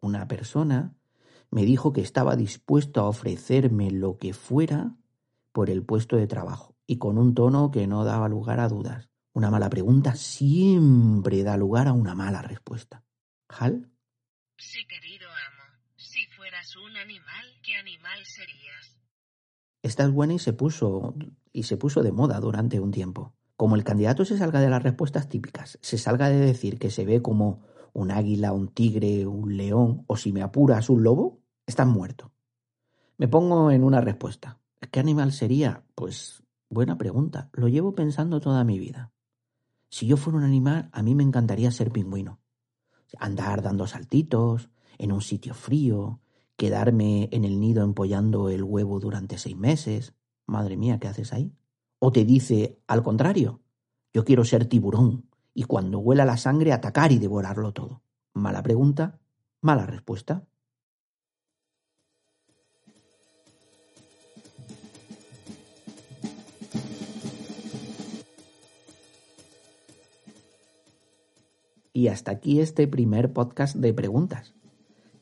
una 0.00 0.28
persona 0.28 0.94
me 1.50 1.64
dijo 1.64 1.92
que 1.92 2.00
estaba 2.00 2.36
dispuesto 2.36 3.00
a 3.00 3.08
ofrecerme 3.08 3.90
lo 3.90 4.16
que 4.18 4.32
fuera 4.32 4.96
por 5.52 5.70
el 5.70 5.82
puesto 5.82 6.16
de 6.16 6.28
trabajo, 6.28 6.76
y 6.86 6.98
con 6.98 7.18
un 7.18 7.34
tono 7.34 7.72
que 7.72 7.88
no 7.88 8.04
daba 8.04 8.28
lugar 8.28 8.60
a 8.60 8.68
dudas. 8.68 9.10
Una 9.32 9.50
mala 9.50 9.68
pregunta 9.70 10.14
siempre 10.14 11.42
da 11.42 11.56
lugar 11.56 11.88
a 11.88 11.92
una 11.92 12.14
mala 12.14 12.42
respuesta. 12.42 13.04
¿Hal? 13.48 13.90
Sí, 14.56 14.86
querido 14.86 15.28
amo. 15.28 15.80
Si 15.96 16.26
fueras 16.36 16.76
un 16.76 16.96
animal, 16.96 17.46
¿qué 17.62 17.74
animal 17.74 18.24
serías? 18.24 19.00
Esta 19.82 20.04
es 20.04 20.10
buena 20.12 20.34
y 20.34 20.38
se 20.38 20.52
puso 20.52 21.14
y 21.52 21.64
se 21.64 21.76
puso 21.76 22.02
de 22.02 22.12
moda 22.12 22.38
durante 22.38 22.78
un 22.78 22.92
tiempo. 22.92 23.34
Como 23.60 23.76
el 23.76 23.84
candidato 23.84 24.24
se 24.24 24.38
salga 24.38 24.58
de 24.58 24.70
las 24.70 24.82
respuestas 24.82 25.28
típicas, 25.28 25.78
se 25.82 25.98
salga 25.98 26.30
de 26.30 26.38
decir 26.38 26.78
que 26.78 26.90
se 26.90 27.04
ve 27.04 27.20
como 27.20 27.60
un 27.92 28.10
águila, 28.10 28.54
un 28.54 28.68
tigre, 28.68 29.26
un 29.26 29.54
león 29.54 30.02
o 30.06 30.16
si 30.16 30.32
me 30.32 30.40
apuras 30.40 30.88
un 30.88 31.02
lobo, 31.02 31.42
estás 31.66 31.86
muerto. 31.86 32.32
Me 33.18 33.28
pongo 33.28 33.70
en 33.70 33.84
una 33.84 34.00
respuesta. 34.00 34.58
¿Qué 34.90 34.98
animal 34.98 35.32
sería? 35.32 35.84
Pues 35.94 36.42
buena 36.70 36.96
pregunta. 36.96 37.50
Lo 37.52 37.68
llevo 37.68 37.94
pensando 37.94 38.40
toda 38.40 38.64
mi 38.64 38.78
vida. 38.78 39.12
Si 39.90 40.06
yo 40.06 40.16
fuera 40.16 40.38
un 40.38 40.44
animal, 40.44 40.88
a 40.90 41.02
mí 41.02 41.14
me 41.14 41.22
encantaría 41.22 41.70
ser 41.70 41.90
pingüino. 41.90 42.40
Andar 43.18 43.60
dando 43.60 43.86
saltitos, 43.86 44.70
en 44.96 45.12
un 45.12 45.20
sitio 45.20 45.52
frío, 45.52 46.22
quedarme 46.56 47.28
en 47.30 47.44
el 47.44 47.60
nido 47.60 47.84
empollando 47.84 48.48
el 48.48 48.62
huevo 48.62 49.00
durante 49.00 49.36
seis 49.36 49.58
meses. 49.58 50.14
Madre 50.46 50.78
mía, 50.78 50.98
¿qué 50.98 51.08
haces 51.08 51.34
ahí? 51.34 51.52
O 52.02 52.12
te 52.12 52.24
dice, 52.24 52.80
al 52.86 53.02
contrario, 53.02 53.60
yo 54.14 54.24
quiero 54.24 54.44
ser 54.44 54.64
tiburón 54.64 55.28
y 55.52 55.64
cuando 55.64 55.98
huela 55.98 56.24
la 56.24 56.38
sangre 56.38 56.72
atacar 56.72 57.12
y 57.12 57.18
devorarlo 57.18 57.72
todo. 57.72 58.02
Mala 58.32 58.62
pregunta, 58.62 59.20
mala 59.60 59.84
respuesta. 59.84 60.46
Y 71.92 72.08
hasta 72.08 72.30
aquí 72.30 72.60
este 72.60 72.88
primer 72.88 73.34
podcast 73.34 73.76
de 73.76 73.92
preguntas. 73.92 74.54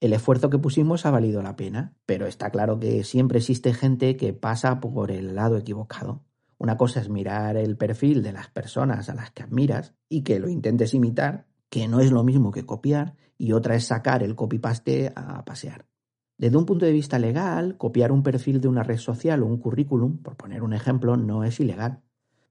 El 0.00 0.14
esfuerzo 0.14 0.48
que 0.48 0.58
pusimos 0.58 1.04
ha 1.04 1.10
valido 1.10 1.42
la 1.42 1.54
pena, 1.54 1.94
pero 2.06 2.26
está 2.26 2.50
claro 2.50 2.80
que 2.80 3.04
siempre 3.04 3.38
existe 3.38 3.74
gente 3.74 4.16
que 4.16 4.32
pasa 4.32 4.80
por 4.80 5.10
el 5.10 5.34
lado 5.34 5.58
equivocado. 5.58 6.24
Una 6.56 6.78
cosa 6.78 7.00
es 7.00 7.10
mirar 7.10 7.56
el 7.58 7.76
perfil 7.76 8.22
de 8.22 8.32
las 8.32 8.48
personas 8.48 9.10
a 9.10 9.14
las 9.14 9.30
que 9.30 9.42
admiras 9.42 9.94
y 10.08 10.22
que 10.22 10.40
lo 10.40 10.48
intentes 10.48 10.94
imitar, 10.94 11.46
que 11.72 11.88
no 11.88 12.00
es 12.00 12.12
lo 12.12 12.22
mismo 12.22 12.50
que 12.50 12.66
copiar, 12.66 13.14
y 13.38 13.52
otra 13.52 13.74
es 13.74 13.86
sacar 13.86 14.22
el 14.22 14.36
copy-paste 14.36 15.10
a 15.16 15.42
pasear. 15.46 15.86
Desde 16.36 16.58
un 16.58 16.66
punto 16.66 16.84
de 16.84 16.92
vista 16.92 17.18
legal, 17.18 17.78
copiar 17.78 18.12
un 18.12 18.22
perfil 18.22 18.60
de 18.60 18.68
una 18.68 18.82
red 18.82 18.98
social 18.98 19.42
o 19.42 19.46
un 19.46 19.56
currículum, 19.56 20.18
por 20.18 20.36
poner 20.36 20.62
un 20.62 20.74
ejemplo, 20.74 21.16
no 21.16 21.44
es 21.44 21.60
ilegal. 21.60 22.02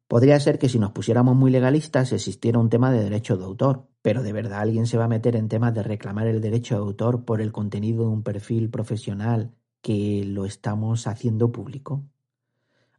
Podría 0.08 0.40
ser 0.40 0.58
que 0.58 0.70
si 0.70 0.80
nos 0.80 0.92
pusiéramos 0.92 1.36
muy 1.36 1.52
legalistas 1.52 2.12
existiera 2.14 2.58
un 2.58 2.72
tema 2.72 2.92
de 2.92 3.04
derecho 3.04 3.38
de 3.38 3.44
autor, 3.44 3.88
pero 4.02 4.24
¿de 4.24 4.34
verdad 4.34 4.62
alguien 4.62 4.88
se 4.88 4.98
va 4.98 5.04
a 5.04 5.08
meter 5.08 5.36
en 5.36 5.50
temas 5.50 5.76
de 5.76 5.84
reclamar 5.84 6.26
el 6.26 6.42
derecho 6.42 6.74
de 6.74 6.82
autor 6.82 7.24
por 7.24 7.42
el 7.42 7.52
contenido 7.52 8.06
de 8.06 8.10
un 8.10 8.24
perfil 8.24 8.72
profesional 8.72 9.54
que 9.84 10.24
lo 10.26 10.46
estamos 10.46 11.06
haciendo 11.06 11.52
público? 11.52 12.04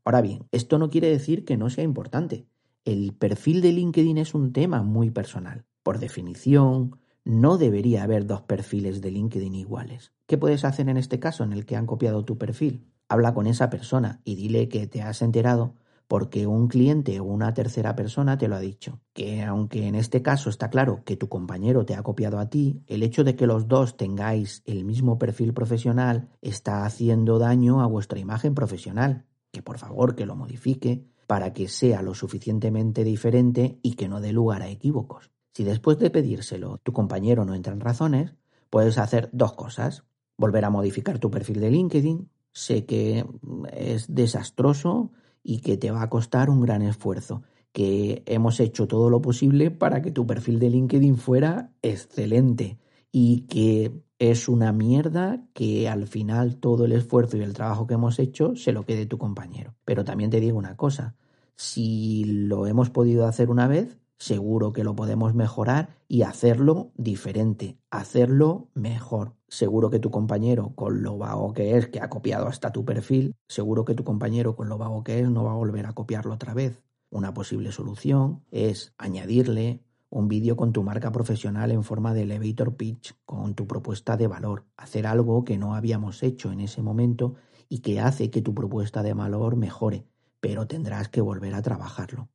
Ahora 0.05 0.21
bien, 0.21 0.47
esto 0.53 0.79
no 0.79 0.89
quiere 0.89 1.09
decir 1.09 1.45
que 1.45 1.57
no 1.57 1.69
sea 1.69 1.83
importante. 1.83 2.47
El 2.85 3.13
perfil 3.13 3.61
de 3.61 3.73
LinkedIn 3.73 4.19
es 4.19 4.35
un 4.35 4.53
tema 4.53 4.85
muy 4.85 5.11
personal. 5.11 5.67
Por 5.83 5.99
definición, 5.99 6.99
no 7.25 7.59
debería 7.59 8.03
haber 8.03 8.27
dos 8.27 8.42
perfiles 8.42 9.01
de 9.01 9.11
LinkedIn 9.11 9.55
iguales. 9.55 10.12
¿Qué 10.27 10.38
puedes 10.38 10.64
hacer 10.64 10.88
en 10.88 10.97
este 10.97 11.21
caso 11.21 11.45
en 11.45 11.53
el 11.53 11.66
que 11.66 11.77
han 11.77 11.87
copiado 11.87 12.25
tu 12.25 12.38
perfil? 12.38 12.87
Habla 13.09 13.35
con 13.35 13.47
esa 13.47 13.71
persona 13.71 14.21
y 14.25 14.35
dile 14.35 14.68
que 14.68 14.87
te 14.87 15.03
has 15.03 15.23
enterado 15.23 15.75
porque 16.09 16.47
un 16.47 16.68
cliente 16.68 17.21
o 17.21 17.25
una 17.25 17.55
tercera 17.55 17.97
persona 17.97 18.37
te 18.37 18.47
lo 18.47 18.57
ha 18.57 18.61
dicho. 18.61 19.01
Que 19.14 19.42
aunque 19.42 19.87
en 19.87 19.95
este 19.95 20.21
caso 20.21 20.51
está 20.51 20.68
claro 20.68 21.03
que 21.05 21.16
tu 21.16 21.29
compañero 21.29 21.87
te 21.87 21.95
ha 21.95 22.03
copiado 22.03 22.38
a 22.38 22.51
ti, 22.51 22.83
el 22.87 23.03
hecho 23.03 23.25
de 23.25 23.35
que 23.35 23.47
los 23.47 23.66
dos 23.66 23.97
tengáis 23.97 24.62
el 24.66 24.85
mismo 24.85 25.18
perfil 25.18 25.55
profesional 25.55 26.29
está 26.42 26.85
haciendo 26.85 27.38
daño 27.38 27.81
a 27.81 27.87
vuestra 27.87 28.18
imagen 28.18 28.55
profesional. 28.55 29.25
Que 29.53 29.62
por 29.62 29.79
favor 29.79 30.14
que 30.14 30.27
lo 30.27 30.37
modifique 30.37 31.07
para 31.27 31.55
que 31.55 31.66
sea 31.68 32.03
lo 32.03 32.14
suficientemente 32.14 33.05
diferente 33.05 33.79
y 33.83 33.95
que 33.95 34.09
no 34.09 34.21
dé 34.21 34.33
lugar 34.33 34.61
a 34.61 34.68
equívocos. 34.68 35.31
Si 35.55 35.65
después 35.65 35.99
de 35.99 36.11
pedírselo 36.11 36.79
tu 36.79 36.93
compañero 36.93 37.45
no 37.45 37.55
entra 37.55 37.73
en 37.73 37.81
razones, 37.81 38.35
puedes 38.71 38.99
hacer 38.99 39.29
dos 39.33 39.53
cosas. 39.53 40.05
Volver 40.37 40.65
a 40.65 40.71
modificar 40.71 41.19
tu 41.19 41.31
perfil 41.31 41.61
de 41.61 41.71
LinkedIn. 41.71 42.31
Sé 42.53 42.87
que 42.87 43.25
es 43.73 44.15
desastroso 44.15 45.12
y 45.43 45.59
que 45.61 45.77
te 45.77 45.91
va 45.91 46.03
a 46.03 46.11
costar 46.11 46.51
un 46.51 46.61
gran 46.61 46.83
esfuerzo, 46.83 47.43
que 47.73 48.23
hemos 48.27 48.61
hecho 48.61 48.87
todo 48.87 49.11
lo 49.11 49.21
posible 49.21 49.71
para 49.71 50.03
que 50.03 50.11
tu 50.11 50.27
perfil 50.27 50.59
de 50.59 50.71
LinkedIn 50.71 51.17
fuera 51.17 51.73
excelente 51.83 52.79
y 53.11 53.43
que 53.43 53.93
es 54.19 54.49
una 54.49 54.73
mierda 54.73 55.45
que 55.53 55.88
al 55.88 56.07
final 56.07 56.57
todo 56.57 56.85
el 56.85 56.93
esfuerzo 56.93 57.37
y 57.37 57.43
el 57.43 57.55
trabajo 57.55 57.87
que 57.87 57.95
hemos 57.95 58.19
hecho 58.19 58.55
se 58.57 58.73
lo 58.73 58.85
quede 58.85 59.07
tu 59.07 59.19
compañero. 59.19 59.75
Pero 59.85 60.05
también 60.05 60.31
te 60.31 60.41
digo 60.41 60.57
una 60.57 60.77
cosa, 60.77 61.17
si 61.57 62.25
lo 62.25 62.67
hemos 62.67 62.91
podido 62.91 63.27
hacer 63.27 63.51
una 63.51 63.67
vez, 63.67 63.99
seguro 64.23 64.73
que 64.73 64.85
lo 64.85 64.95
podemos 64.95 65.35
mejorar 65.35 65.97
y 66.07 66.23
hacerlo 66.23 66.93
diferente, 66.95 67.77
hacerlo 67.91 68.69
mejor. 68.73 69.35
Seguro 69.49 69.91
que 69.91 69.99
tu 69.99 70.13
compañero, 70.13 70.77
con 70.77 71.03
lo 71.03 71.19
vago 71.19 71.53
que 71.53 71.77
es, 71.77 71.89
que 71.89 72.01
ha 72.01 72.09
copiado 72.09 72.47
hasta 72.47 72.71
tu 72.71 72.85
perfil, 72.85 73.35
seguro 73.49 73.85
que 73.85 73.97
tu 73.97 74.05
compañero, 74.05 74.55
con 74.55 74.69
lo 74.69 74.79
vago 74.79 75.03
que 75.03 75.19
es, 75.19 75.29
no 75.29 75.43
va 75.43 75.51
a 75.51 75.57
volver 75.57 75.87
a 75.87 75.93
copiarlo 75.93 76.35
otra 76.35 76.55
vez. 76.55 76.85
Una 77.11 77.35
posible 77.35 77.73
solución 77.73 78.45
es 78.53 78.95
añadirle 78.97 79.83
un 80.09 80.29
vídeo 80.29 80.57
con 80.57 80.73
tu 80.73 80.85
marca 80.85 81.11
profesional 81.11 81.73
en 81.73 81.83
forma 81.83 82.15
de 82.15 82.23
elevator 82.23 82.77
pitch, 82.77 83.17
con 83.25 83.57
tu 83.57 83.67
propuesta 83.67 84.17
de 84.17 84.29
valor, 84.29 84.67
hacer 84.77 85.09
algo 85.09 85.43
que 85.43 85.59
no 85.59 85.75
habíamos 85.75 86.23
hecho 86.23 86.53
en 86.53 86.61
ese 86.61 86.81
momento 86.81 87.35
y 87.69 87.81
que 87.81 87.99
hace 87.99 88.31
que 88.31 88.41
tu 88.41 88.55
propuesta 88.55 89.03
de 89.03 89.15
valor 89.15 89.57
mejore, 89.57 90.07
pero 90.39 90.69
tendrás 90.69 91.09
que 91.09 91.21
volver 91.21 91.55
a 91.55 91.63
trabajarlo. 91.63 92.29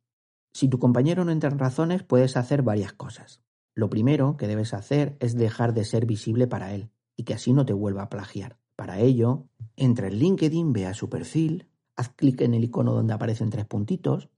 Si 0.58 0.67
tu 0.67 0.80
compañero 0.80 1.24
no 1.24 1.32
entra 1.32 1.52
en 1.52 1.60
razones, 1.60 2.02
puedes 2.02 2.36
hacer 2.36 2.63
varias 2.63 2.91
cosas. 2.91 3.43
Lo 3.76 3.91
primero 3.91 4.38
que 4.38 4.48
debes 4.48 4.74
hacer 4.74 5.15
es 5.20 5.36
dejar 5.36 5.76
de 5.76 5.86
ser 5.86 6.08
visible 6.08 6.48
para 6.48 6.74
él 6.74 6.89
y 7.15 7.26
que 7.26 7.36
así 7.36 7.54
no 7.54 7.63
te 7.63 7.74
vuelva 7.74 8.02
a 8.02 8.10
plagiar. 8.10 8.58
Para 8.76 9.00
ello, 9.00 9.46
entra 9.76 10.08
en 10.08 10.15
LinkedIn, 10.15 10.74
ve 10.74 10.88
a 10.88 10.96
su 10.96 11.10
perfil, 11.10 11.70
haz 11.96 12.10
clic 12.10 12.41
en 12.41 12.56
el 12.56 12.63
icono 12.63 12.93
donde 12.93 13.13
aparecen 13.13 13.52
tres 13.52 13.67
puntitos 13.67 14.30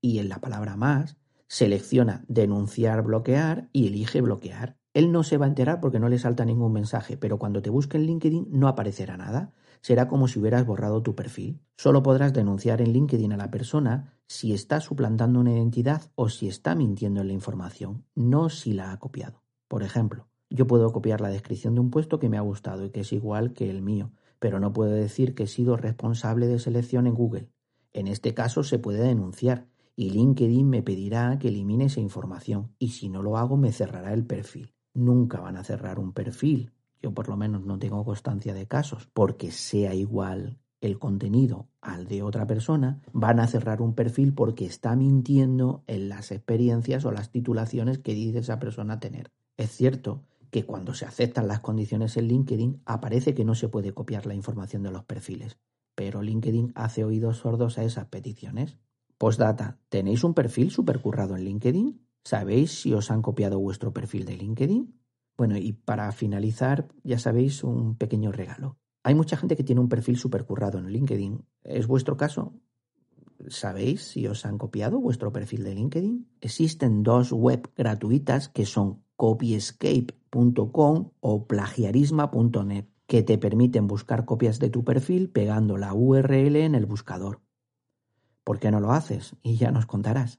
y 0.00 0.18
en 0.18 0.28
la 0.28 0.40
palabra 0.40 0.74
más 0.74 1.16
selecciona 1.46 2.24
denunciar, 2.26 3.04
bloquear 3.04 3.68
y 3.72 3.86
elige 3.86 4.20
bloquear. 4.20 4.76
Él 4.94 5.12
no 5.12 5.22
se 5.22 5.36
va 5.36 5.46
a 5.46 5.48
enterar 5.48 5.78
porque 5.78 6.00
no 6.00 6.08
le 6.08 6.18
salta 6.18 6.44
ningún 6.44 6.72
mensaje, 6.72 7.16
pero 7.16 7.38
cuando 7.38 7.62
te 7.62 7.70
busque 7.70 7.98
en 7.98 8.06
LinkedIn 8.06 8.48
no 8.50 8.66
aparecerá 8.66 9.16
nada. 9.16 9.52
Será 9.80 10.08
como 10.08 10.26
si 10.26 10.40
hubieras 10.40 10.66
borrado 10.66 11.04
tu 11.04 11.14
perfil. 11.14 11.60
Solo 11.76 12.02
podrás 12.02 12.32
denunciar 12.32 12.80
en 12.80 12.92
LinkedIn 12.92 13.32
a 13.32 13.36
la 13.36 13.52
persona 13.52 14.17
si 14.28 14.52
está 14.52 14.80
suplantando 14.80 15.40
una 15.40 15.52
identidad 15.52 16.02
o 16.14 16.28
si 16.28 16.48
está 16.48 16.74
mintiendo 16.74 17.22
en 17.22 17.28
la 17.28 17.32
información, 17.32 18.04
no 18.14 18.50
si 18.50 18.74
la 18.74 18.92
ha 18.92 18.98
copiado. 18.98 19.42
Por 19.68 19.82
ejemplo, 19.82 20.28
yo 20.50 20.66
puedo 20.66 20.92
copiar 20.92 21.22
la 21.22 21.30
descripción 21.30 21.74
de 21.74 21.80
un 21.80 21.90
puesto 21.90 22.18
que 22.18 22.28
me 22.28 22.36
ha 22.36 22.42
gustado 22.42 22.84
y 22.84 22.90
que 22.90 23.00
es 23.00 23.12
igual 23.14 23.54
que 23.54 23.70
el 23.70 23.80
mío, 23.80 24.12
pero 24.38 24.60
no 24.60 24.72
puedo 24.72 24.90
decir 24.90 25.34
que 25.34 25.44
he 25.44 25.46
sido 25.46 25.78
responsable 25.78 26.46
de 26.46 26.58
selección 26.58 27.06
en 27.06 27.14
Google. 27.14 27.50
En 27.94 28.06
este 28.06 28.34
caso 28.34 28.62
se 28.62 28.78
puede 28.78 29.02
denunciar 29.02 29.66
y 29.96 30.10
LinkedIn 30.10 30.68
me 30.68 30.82
pedirá 30.82 31.38
que 31.38 31.48
elimine 31.48 31.86
esa 31.86 32.00
información 32.00 32.74
y 32.78 32.90
si 32.90 33.08
no 33.08 33.22
lo 33.22 33.38
hago 33.38 33.56
me 33.56 33.72
cerrará 33.72 34.12
el 34.12 34.26
perfil. 34.26 34.74
Nunca 34.92 35.40
van 35.40 35.56
a 35.56 35.64
cerrar 35.64 35.98
un 35.98 36.12
perfil, 36.12 36.72
yo 37.00 37.14
por 37.14 37.28
lo 37.30 37.36
menos 37.38 37.64
no 37.64 37.78
tengo 37.78 38.04
constancia 38.04 38.52
de 38.52 38.66
casos, 38.66 39.08
porque 39.12 39.50
sea 39.50 39.94
igual 39.94 40.60
el 40.80 40.98
contenido 40.98 41.68
al 41.80 42.06
de 42.06 42.22
otra 42.22 42.46
persona, 42.46 43.00
van 43.12 43.40
a 43.40 43.46
cerrar 43.46 43.82
un 43.82 43.94
perfil 43.94 44.34
porque 44.34 44.64
está 44.64 44.94
mintiendo 44.96 45.82
en 45.86 46.08
las 46.08 46.30
experiencias 46.30 47.04
o 47.04 47.12
las 47.12 47.30
titulaciones 47.30 47.98
que 47.98 48.14
dice 48.14 48.38
esa 48.38 48.58
persona 48.58 49.00
tener. 49.00 49.30
Es 49.56 49.70
cierto 49.70 50.24
que 50.50 50.64
cuando 50.64 50.94
se 50.94 51.04
aceptan 51.04 51.48
las 51.48 51.60
condiciones 51.60 52.16
en 52.16 52.28
LinkedIn 52.28 52.82
aparece 52.86 53.34
que 53.34 53.44
no 53.44 53.54
se 53.54 53.68
puede 53.68 53.92
copiar 53.92 54.26
la 54.26 54.34
información 54.34 54.82
de 54.82 54.90
los 54.90 55.04
perfiles, 55.04 55.58
pero 55.94 56.22
LinkedIn 56.22 56.72
hace 56.74 57.04
oídos 57.04 57.38
sordos 57.38 57.78
a 57.78 57.84
esas 57.84 58.06
peticiones. 58.06 58.78
Postdata, 59.18 59.78
¿tenéis 59.88 60.22
un 60.22 60.34
perfil 60.34 60.70
supercurrado 60.70 61.36
en 61.36 61.44
LinkedIn? 61.44 62.06
¿Sabéis 62.24 62.80
si 62.80 62.94
os 62.94 63.10
han 63.10 63.20
copiado 63.20 63.58
vuestro 63.58 63.92
perfil 63.92 64.24
de 64.24 64.36
LinkedIn? 64.36 64.94
Bueno, 65.36 65.56
y 65.56 65.72
para 65.72 66.10
finalizar, 66.12 66.88
ya 67.04 67.18
sabéis, 67.18 67.64
un 67.64 67.96
pequeño 67.96 68.32
regalo. 68.32 68.76
Hay 69.08 69.14
mucha 69.14 69.38
gente 69.38 69.56
que 69.56 69.64
tiene 69.64 69.80
un 69.80 69.88
perfil 69.88 70.18
supercurrado 70.18 70.78
en 70.78 70.92
LinkedIn. 70.92 71.42
¿Es 71.64 71.86
vuestro 71.86 72.18
caso? 72.18 72.52
¿Sabéis 73.48 74.02
si 74.02 74.26
os 74.26 74.44
han 74.44 74.58
copiado 74.58 75.00
vuestro 75.00 75.32
perfil 75.32 75.64
de 75.64 75.74
LinkedIn? 75.74 76.28
Existen 76.42 77.02
dos 77.02 77.32
web 77.32 77.70
gratuitas 77.74 78.50
que 78.50 78.66
son 78.66 79.02
copyescape.com 79.16 81.12
o 81.20 81.46
plagiarisma.net 81.46 82.84
que 83.06 83.22
te 83.22 83.38
permiten 83.38 83.86
buscar 83.86 84.26
copias 84.26 84.58
de 84.58 84.68
tu 84.68 84.84
perfil 84.84 85.30
pegando 85.30 85.78
la 85.78 85.94
URL 85.94 86.56
en 86.56 86.74
el 86.74 86.84
buscador. 86.84 87.40
¿Por 88.44 88.58
qué 88.58 88.70
no 88.70 88.78
lo 88.78 88.92
haces? 88.92 89.36
Y 89.42 89.56
ya 89.56 89.70
nos 89.70 89.86
contarás. 89.86 90.38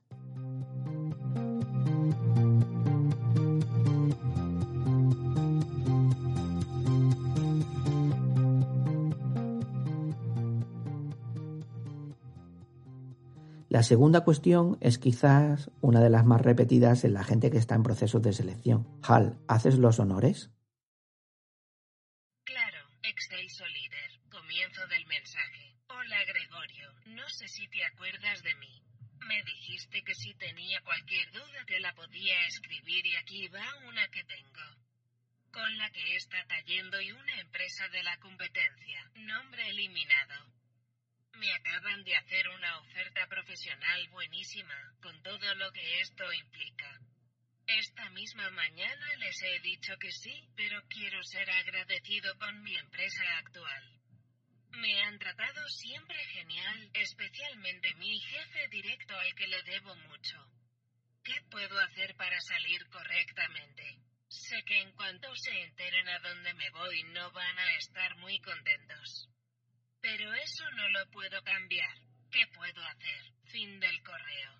La 13.80 13.84
segunda 13.84 14.26
cuestión 14.26 14.78
es 14.82 14.98
quizás 14.98 15.72
una 15.80 16.02
de 16.02 16.10
las 16.10 16.26
más 16.26 16.42
repetidas 16.42 17.06
en 17.06 17.14
la 17.14 17.24
gente 17.24 17.50
que 17.50 17.60
está 17.60 17.76
en 17.76 17.84
procesos 17.84 18.22
de 18.22 18.34
selección. 18.34 18.86
Hal, 19.04 19.40
¿haces 19.48 19.78
los 19.78 20.00
honores? 20.00 20.52
Claro, 22.44 22.84
excelso 23.04 23.66
líder. 23.68 24.20
Comienzo 24.30 24.86
del 24.88 25.06
mensaje. 25.06 25.78
Hola 25.88 26.18
Gregorio, 26.28 26.92
no 27.16 27.24
sé 27.30 27.48
si 27.48 27.70
te 27.70 27.86
acuerdas 27.86 28.44
de 28.44 28.54
mí. 28.56 28.84
Me 29.26 29.42
dijiste 29.44 30.04
que 30.04 30.14
si 30.14 30.34
tenía 30.34 30.82
cualquier 30.84 31.32
duda 31.32 31.64
te 31.66 31.80
la 31.80 31.96
podía 31.96 32.36
escribir 32.48 33.06
y 33.06 33.16
aquí 33.16 33.48
va 33.48 33.64
una 33.88 34.06
que 34.10 34.26
tengo. 34.26 34.76
Con 35.54 35.78
la 35.78 35.90
que 35.92 36.18
está 36.18 36.44
cayendo 36.50 37.00
y 37.00 37.14
una 37.14 37.40
empresa 37.40 37.88
de 37.88 38.04
la 38.04 38.20
competencia. 38.20 39.10
Nombre 39.16 39.70
eliminado. 39.70 40.59
Me 41.40 41.54
acaban 41.54 42.04
de 42.04 42.18
hacer 42.18 42.50
una 42.50 42.80
oferta 42.80 43.26
profesional 43.28 44.10
buenísima, 44.10 44.76
con 45.02 45.24
todo 45.24 45.56
lo 45.56 45.72
que 45.72 46.02
esto 46.02 46.34
implica. 46.34 47.00
Esta 47.66 48.10
misma 48.10 48.50
mañana 48.50 49.16
les 49.16 49.42
he 49.44 49.60
dicho 49.62 49.96
que 50.02 50.12
sí, 50.12 50.50
pero 50.58 50.82
quiero 50.90 51.24
ser 51.24 51.50
agradecido 51.50 52.38
con 52.40 52.62
mi 52.62 52.76
empresa 52.76 53.24
actual. 53.38 54.02
Me 54.72 55.02
han 55.02 55.18
tratado 55.18 55.66
siempre 55.70 56.18
genial, 56.34 56.90
especialmente 56.94 57.94
mi 57.96 58.20
jefe 58.20 58.68
directo 58.68 59.18
al 59.18 59.34
que 59.36 59.48
le 59.48 59.64
debo 59.64 59.96
mucho. 59.96 60.38
¿Qué 61.24 61.42
puedo 61.50 61.80
hacer 61.80 62.18
para 62.18 62.40
salir 62.42 62.86
correctamente? 62.90 63.98
Sé 64.28 64.62
que 64.66 64.82
en 64.82 64.92
cuanto 64.92 65.34
se 65.38 65.62
enteren 65.62 66.10
a 66.10 66.20
dónde 66.20 66.54
me 66.56 66.70
voy 66.72 67.04
no 67.14 67.32
van 67.32 67.60
a 67.60 67.76
estar 67.78 68.18
muy 68.18 68.42
contentos. 68.42 69.30
Pero 70.02 70.34
eso 70.34 70.64
no 70.78 70.90
lo 70.90 71.12
puedo 71.12 71.42
cambiar. 71.44 71.90
¿Qué 72.32 72.40
puedo 72.56 72.82
hacer? 72.88 73.34
Fin 73.44 73.80
del 73.80 74.02
correo. 74.04 74.52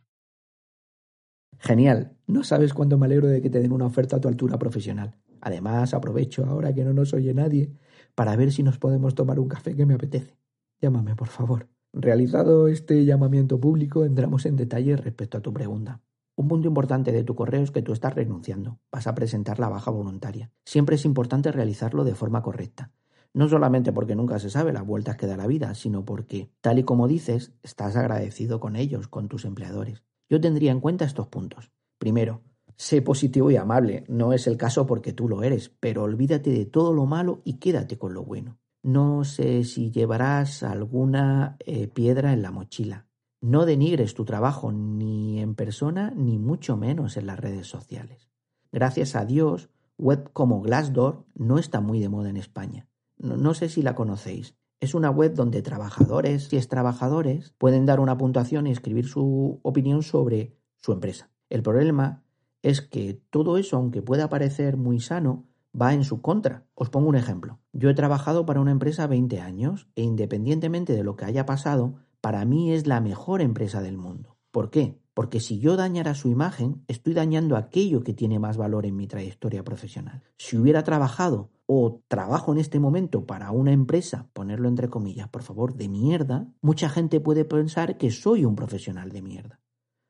Genial. 1.60 2.18
No 2.28 2.44
sabes 2.44 2.74
cuánto 2.74 2.98
me 2.98 3.06
alegro 3.06 3.28
de 3.28 3.42
que 3.42 3.50
te 3.50 3.60
den 3.60 3.72
una 3.72 3.86
oferta 3.86 4.18
a 4.18 4.22
tu 4.22 4.28
altura 4.28 4.58
profesional. 4.58 5.16
Además, 5.42 5.94
aprovecho 5.94 6.46
ahora 6.46 6.74
que 6.74 6.84
no 6.84 6.94
nos 6.94 7.14
oye 7.14 7.34
nadie 7.34 7.72
para 8.16 8.36
ver 8.36 8.52
si 8.52 8.64
nos 8.64 8.78
podemos 8.78 9.16
tomar 9.16 9.40
un 9.40 9.48
café 9.48 9.76
que 9.76 9.86
me 9.86 9.94
apetece. 9.94 10.38
Llámame, 10.82 11.16
por 11.16 11.28
favor. 11.28 11.70
Realizado 11.94 12.68
este 12.68 13.06
llamamiento 13.06 13.60
público, 13.60 14.06
entramos 14.06 14.46
en 14.46 14.56
detalle 14.56 14.96
respecto 14.96 15.38
a 15.38 15.42
tu 15.42 15.54
pregunta. 15.54 16.02
Un 16.36 16.48
punto 16.48 16.68
importante 16.68 17.12
de 17.12 17.24
tu 17.24 17.36
correo 17.36 17.64
es 17.64 17.72
que 17.72 17.82
tú 17.82 17.94
estás 17.94 18.14
renunciando. 18.14 18.80
Vas 18.92 19.08
a 19.08 19.16
presentar 19.16 19.60
la 19.60 19.70
baja 19.70 19.92
voluntaria. 19.92 20.52
Siempre 20.66 20.96
es 20.96 21.06
importante 21.06 21.52
realizarlo 21.52 22.04
de 22.04 22.16
forma 22.16 22.42
correcta. 22.42 22.92
No 23.34 23.48
solamente 23.48 23.92
porque 23.92 24.16
nunca 24.16 24.40
se 24.40 24.50
sabe 24.50 24.74
las 24.74 24.86
vueltas 24.86 25.16
que 25.16 25.28
da 25.28 25.38
la 25.38 25.48
vida, 25.48 25.76
sino 25.76 26.04
porque, 26.04 26.52
tal 26.62 26.80
y 26.80 26.84
como 26.84 27.08
dices, 27.08 27.54
estás 27.64 27.96
agradecido 27.96 28.60
con 28.60 28.76
ellos, 28.76 29.08
con 29.08 29.28
tus 29.28 29.46
empleadores. 29.46 30.04
Yo 30.30 30.42
tendría 30.42 30.72
en 30.72 30.80
cuenta 30.80 31.06
estos 31.06 31.28
puntos. 31.28 31.72
Primero, 31.98 32.42
Sé 32.80 33.02
positivo 33.02 33.52
y 33.52 33.58
amable, 33.58 34.06
no 34.08 34.32
es 34.32 34.48
el 34.48 34.56
caso 34.56 34.86
porque 34.88 35.12
tú 35.12 35.28
lo 35.28 35.44
eres, 35.44 35.68
pero 35.82 36.04
olvídate 36.04 36.50
de 36.50 36.66
todo 36.66 36.94
lo 36.94 37.06
malo 37.06 37.42
y 37.44 37.56
quédate 37.56 37.98
con 37.98 38.14
lo 38.14 38.24
bueno. 38.24 38.58
No 38.82 39.26
sé 39.26 39.66
si 39.66 39.92
llevarás 39.92 40.64
alguna 40.64 41.58
eh, 41.60 41.90
piedra 41.90 42.32
en 42.32 42.42
la 42.42 42.52
mochila. 42.52 43.06
No 43.42 43.66
denigres 43.66 44.14
tu 44.14 44.24
trabajo 44.24 44.72
ni 44.72 45.42
en 45.42 45.56
persona 45.56 46.14
ni 46.16 46.40
mucho 46.40 46.78
menos 46.78 47.18
en 47.18 47.28
las 47.28 47.38
redes 47.38 47.68
sociales. 47.68 48.30
Gracias 48.72 49.14
a 49.18 49.26
Dios, 49.26 49.70
web 49.98 50.32
como 50.32 50.62
Glassdoor 50.62 51.26
no 51.36 51.58
está 51.58 51.82
muy 51.82 52.00
de 52.00 52.08
moda 52.08 52.30
en 52.30 52.38
España. 52.38 52.88
No, 53.20 53.54
sé 53.54 53.70
si 53.70 53.82
la 53.82 53.96
conocéis. 53.96 54.56
Es 54.80 54.96
una 54.96 55.12
web 55.12 55.34
donde 55.34 55.62
trabajadores 55.62 56.52
y 56.54 56.58
extrabajadores 56.58 57.54
pueden 57.58 57.86
dar 57.86 58.00
una 58.00 58.18
puntuación 58.18 58.66
y 58.66 58.72
escribir 58.72 59.08
su 59.08 59.60
opinión 59.62 60.04
sobre 60.04 60.56
su 60.78 60.94
empresa. 60.94 61.30
El 61.50 61.62
problema 61.62 62.24
es 62.62 62.82
que 62.82 63.22
todo 63.30 63.58
eso, 63.58 63.76
aunque 63.76 64.02
pueda 64.02 64.30
parecer 64.30 64.78
muy 64.78 65.02
sano, 65.02 65.46
va 65.80 65.94
en 65.94 66.06
su 66.06 66.22
contra. 66.22 66.66
Os 66.76 66.90
pongo 66.90 67.10
un 67.10 67.18
ejemplo. 67.18 67.60
Yo 67.74 67.90
he 67.90 67.94
trabajado 67.94 68.46
para 68.46 68.62
una 68.62 68.72
empresa 68.72 69.06
20 69.06 69.42
años 69.42 69.90
e 69.96 70.02
independientemente 70.02 70.94
de 70.94 71.04
lo 71.04 71.18
que 71.18 71.26
haya 71.26 71.46
pasado, 71.46 71.96
para 72.22 72.46
mí 72.46 72.72
es 72.72 72.88
la 72.88 73.02
mejor 73.02 73.42
empresa 73.42 73.82
del 73.82 73.98
mundo. 73.98 74.38
¿Por 74.52 74.70
qué? 74.72 74.98
Porque 75.14 75.42
si 75.42 75.60
yo 75.60 75.76
dañara 75.76 76.16
su 76.16 76.30
imagen, 76.30 76.84
estoy 76.88 77.14
dañando 77.14 77.58
aquello 77.58 78.04
que 78.04 78.14
tiene 78.14 78.40
más 78.40 78.56
valor 78.56 78.86
en 78.86 78.96
mi 78.96 79.08
trayectoria 79.08 79.64
profesional. 79.64 80.24
Si 80.38 80.58
hubiera 80.58 80.84
trabajado 80.84 81.50
o 81.72 82.02
trabajo 82.08 82.52
en 82.52 82.58
este 82.58 82.80
momento 82.80 83.28
para 83.28 83.52
una 83.52 83.72
empresa, 83.72 84.28
ponerlo 84.34 84.68
entre 84.68 84.90
comillas, 84.90 85.30
por 85.30 85.44
favor, 85.44 85.76
de 85.76 85.88
mierda, 85.88 86.48
mucha 86.62 86.90
gente 86.90 87.20
puede 87.20 87.46
pensar 87.46 88.00
que 88.00 88.10
soy 88.10 88.44
un 88.44 88.56
profesional 88.56 89.12
de 89.12 89.22
mierda. 89.22 89.60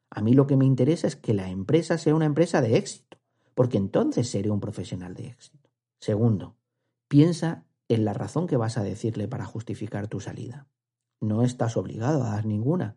A 0.09 0.21
mí 0.21 0.31
lo 0.31 0.47
que 0.47 0.55
me 0.55 0.63
interesa 0.63 1.05
es 1.05 1.17
que 1.17 1.33
la 1.33 1.49
empresa 1.49 1.97
sea 1.97 2.15
una 2.15 2.23
empresa 2.23 2.61
de 2.61 2.77
éxito, 2.77 3.17
porque 3.55 3.77
entonces 3.77 4.29
seré 4.29 4.49
un 4.49 4.61
profesional 4.61 5.15
de 5.15 5.27
éxito. 5.27 5.69
Segundo, 5.99 6.55
piensa 7.09 7.65
en 7.89 8.05
la 8.05 8.13
razón 8.13 8.47
que 8.47 8.55
vas 8.55 8.77
a 8.77 8.83
decirle 8.83 9.27
para 9.27 9.43
justificar 9.43 10.07
tu 10.07 10.21
salida. 10.21 10.69
No 11.19 11.43
estás 11.43 11.75
obligado 11.75 12.23
a 12.23 12.29
dar 12.29 12.45
ninguna. 12.45 12.95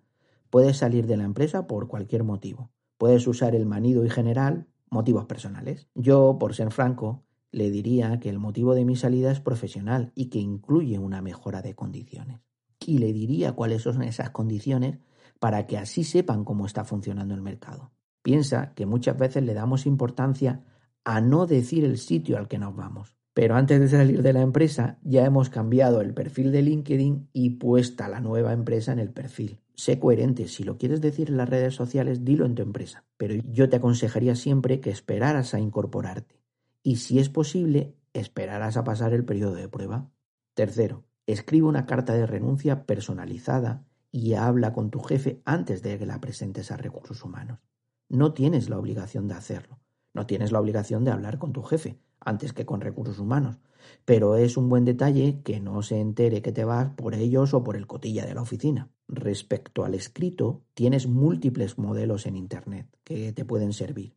Puedes 0.51 0.77
salir 0.77 1.09
de 1.09 1.17
la 1.17 1.25
empresa 1.25 1.67
por 1.67 1.89
cualquier 1.89 2.23
motivo. 2.23 2.71
Puedes 2.97 3.27
usar 3.27 3.57
el 3.57 3.67
manido 3.67 4.05
y 4.05 4.09
general 4.09 4.69
motivos 4.89 5.25
personales. 5.25 5.89
Yo, 5.97 6.37
por 6.39 6.55
ser 6.55 6.71
franco, 6.71 7.25
le 7.53 7.71
diría 7.71 8.19
que 8.19 8.31
el 8.31 8.39
motivo 8.39 8.75
de 8.75 8.85
mi 8.85 8.97
salida 8.97 9.31
es 9.31 9.41
profesional 9.41 10.11
y 10.15 10.31
que 10.31 10.39
incluye 10.39 10.99
una 10.99 11.23
mejora 11.23 11.63
de 11.63 11.75
condiciones. 11.75 12.41
Y 12.85 12.99
le 12.99 13.13
diría 13.13 13.53
cuáles 13.53 13.83
son 13.83 14.03
esas 14.03 14.31
condiciones 14.31 14.99
para 15.39 15.67
que 15.67 15.79
así 15.79 16.03
sepan 16.03 16.45
cómo 16.45 16.67
está 16.67 16.85
funcionando 16.85 17.35
el 17.35 17.43
mercado. 17.43 17.93
Piensa 18.23 18.73
que 18.75 18.87
muchas 18.87 19.19
veces 19.19 19.43
le 19.43 19.55
damos 19.55 19.87
importancia 19.87 20.65
a 21.05 21.21
no 21.21 21.47
decir 21.47 21.85
el 21.85 21.99
sitio 21.99 22.39
al 22.39 22.49
que 22.49 22.59
nos 22.59 22.75
vamos. 22.75 23.17
Pero 23.35 23.55
antes 23.57 23.81
de 23.81 23.89
salir 23.89 24.23
de 24.23 24.33
la 24.33 24.43
empresa 24.43 24.99
ya 25.03 25.25
hemos 25.25 25.51
cambiado 25.51 26.01
el 26.01 26.15
perfil 26.15 26.53
de 26.53 26.63
LinkedIn 26.63 27.31
y 27.33 27.51
puesta 27.51 28.09
la 28.09 28.21
nueva 28.21 28.53
empresa 28.53 28.93
en 28.93 28.99
el 28.99 29.11
perfil. 29.11 29.61
Sé 29.75 29.99
coherente, 29.99 30.49
si 30.49 30.65
lo 30.65 30.77
quieres 30.77 31.01
decir 31.01 31.31
en 31.31 31.39
las 31.39 31.49
redes 31.49 31.75
sociales, 31.75 32.25
dilo 32.25 32.45
en 32.45 32.55
tu 32.55 32.63
empresa. 32.63 33.05
Pero 33.17 33.35
yo 33.49 33.69
te 33.69 33.77
aconsejaría 33.77 34.37
siempre 34.37 34.81
que 34.81 34.91
esperaras 34.91 35.55
a 35.55 35.61
incorporarte. 35.61 36.42
Y 36.83 36.97
si 36.97 37.19
es 37.19 37.29
posible, 37.29 37.97
esperaras 38.13 38.77
a 38.77 38.85
pasar 38.85 39.13
el 39.15 39.25
periodo 39.25 39.55
de 39.55 39.69
prueba. 39.69 40.11
Tercero, 40.55 41.05
escribe 41.27 41.67
una 41.67 41.87
carta 41.87 42.15
de 42.15 42.27
renuncia 42.27 42.85
personalizada 42.85 43.85
y 44.11 44.35
habla 44.35 44.73
con 44.73 44.91
tu 44.91 45.01
jefe 45.01 45.41
antes 45.45 45.83
de 45.83 45.99
que 45.99 46.07
la 46.07 46.21
presentes 46.21 46.71
a 46.71 46.77
recursos 46.77 47.25
humanos. 47.25 47.61
No 48.09 48.35
tienes 48.35 48.69
la 48.69 48.79
obligación 48.79 49.29
de 49.29 49.35
hacerlo. 49.35 49.81
No 50.13 50.27
tienes 50.27 50.53
la 50.53 50.61
obligación 50.61 51.05
de 51.05 51.13
hablar 51.13 51.39
con 51.39 51.53
tu 51.53 51.63
jefe 51.63 51.99
antes 52.21 52.53
que 52.53 52.67
con 52.67 52.81
recursos 52.81 53.19
humanos. 53.19 53.59
Pero 54.05 54.37
es 54.37 54.57
un 54.57 54.69
buen 54.69 54.85
detalle 54.85 55.41
que 55.43 55.61
no 55.61 55.83
se 55.83 55.99
entere 55.99 56.43
que 56.43 56.53
te 56.53 56.65
vas 56.65 56.91
por 56.91 57.15
ellos 57.15 57.55
o 57.55 57.65
por 57.65 57.77
el 57.77 57.87
cotilla 57.87 58.27
de 58.27 58.35
la 58.35 58.43
oficina. 58.43 58.91
Respecto 59.09 59.85
al 59.85 59.95
escrito, 59.95 60.63
tienes 60.75 61.07
múltiples 61.07 61.79
modelos 61.79 62.27
en 62.27 62.37
Internet 62.37 62.87
que 63.03 63.33
te 63.33 63.45
pueden 63.45 63.73
servir. 63.73 64.15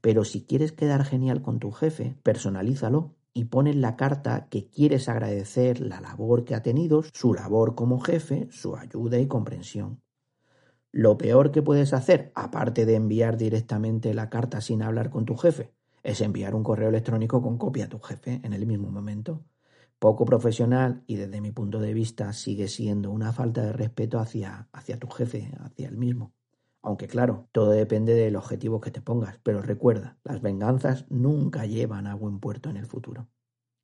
Pero 0.00 0.24
si 0.24 0.44
quieres 0.44 0.72
quedar 0.72 1.04
genial 1.04 1.42
con 1.42 1.58
tu 1.58 1.70
jefe, 1.70 2.16
personalízalo 2.22 3.14
y 3.32 3.44
pon 3.44 3.66
en 3.66 3.80
la 3.80 3.96
carta 3.96 4.48
que 4.48 4.68
quieres 4.68 5.08
agradecer 5.08 5.80
la 5.80 6.00
labor 6.00 6.44
que 6.44 6.54
ha 6.54 6.62
tenido, 6.62 7.02
su 7.12 7.34
labor 7.34 7.74
como 7.74 8.00
jefe, 8.00 8.48
su 8.50 8.76
ayuda 8.76 9.18
y 9.18 9.26
comprensión. 9.26 10.00
Lo 10.92 11.18
peor 11.18 11.50
que 11.50 11.62
puedes 11.62 11.92
hacer, 11.92 12.32
aparte 12.34 12.86
de 12.86 12.94
enviar 12.94 13.36
directamente 13.36 14.14
la 14.14 14.30
carta 14.30 14.62
sin 14.62 14.82
hablar 14.82 15.10
con 15.10 15.26
tu 15.26 15.36
jefe, 15.36 15.74
es 16.02 16.20
enviar 16.20 16.54
un 16.54 16.62
correo 16.62 16.88
electrónico 16.88 17.42
con 17.42 17.58
copia 17.58 17.84
a 17.86 17.88
tu 17.88 17.98
jefe 17.98 18.40
en 18.42 18.52
el 18.52 18.64
mismo 18.64 18.90
momento. 18.90 19.44
Poco 19.98 20.24
profesional 20.24 21.02
y 21.06 21.16
desde 21.16 21.40
mi 21.40 21.52
punto 21.52 21.80
de 21.80 21.92
vista 21.92 22.32
sigue 22.32 22.68
siendo 22.68 23.10
una 23.10 23.32
falta 23.32 23.62
de 23.62 23.72
respeto 23.72 24.18
hacia, 24.18 24.68
hacia 24.72 24.98
tu 24.98 25.08
jefe, 25.08 25.52
hacia 25.58 25.88
el 25.88 25.96
mismo. 25.96 26.35
Aunque 26.82 27.08
claro, 27.08 27.48
todo 27.52 27.70
depende 27.70 28.14
del 28.14 28.36
objetivo 28.36 28.80
que 28.80 28.90
te 28.90 29.00
pongas, 29.00 29.38
pero 29.42 29.62
recuerda, 29.62 30.18
las 30.22 30.40
venganzas 30.40 31.04
nunca 31.08 31.66
llevan 31.66 32.06
a 32.06 32.14
buen 32.14 32.38
puerto 32.38 32.70
en 32.70 32.76
el 32.76 32.86
futuro. 32.86 33.28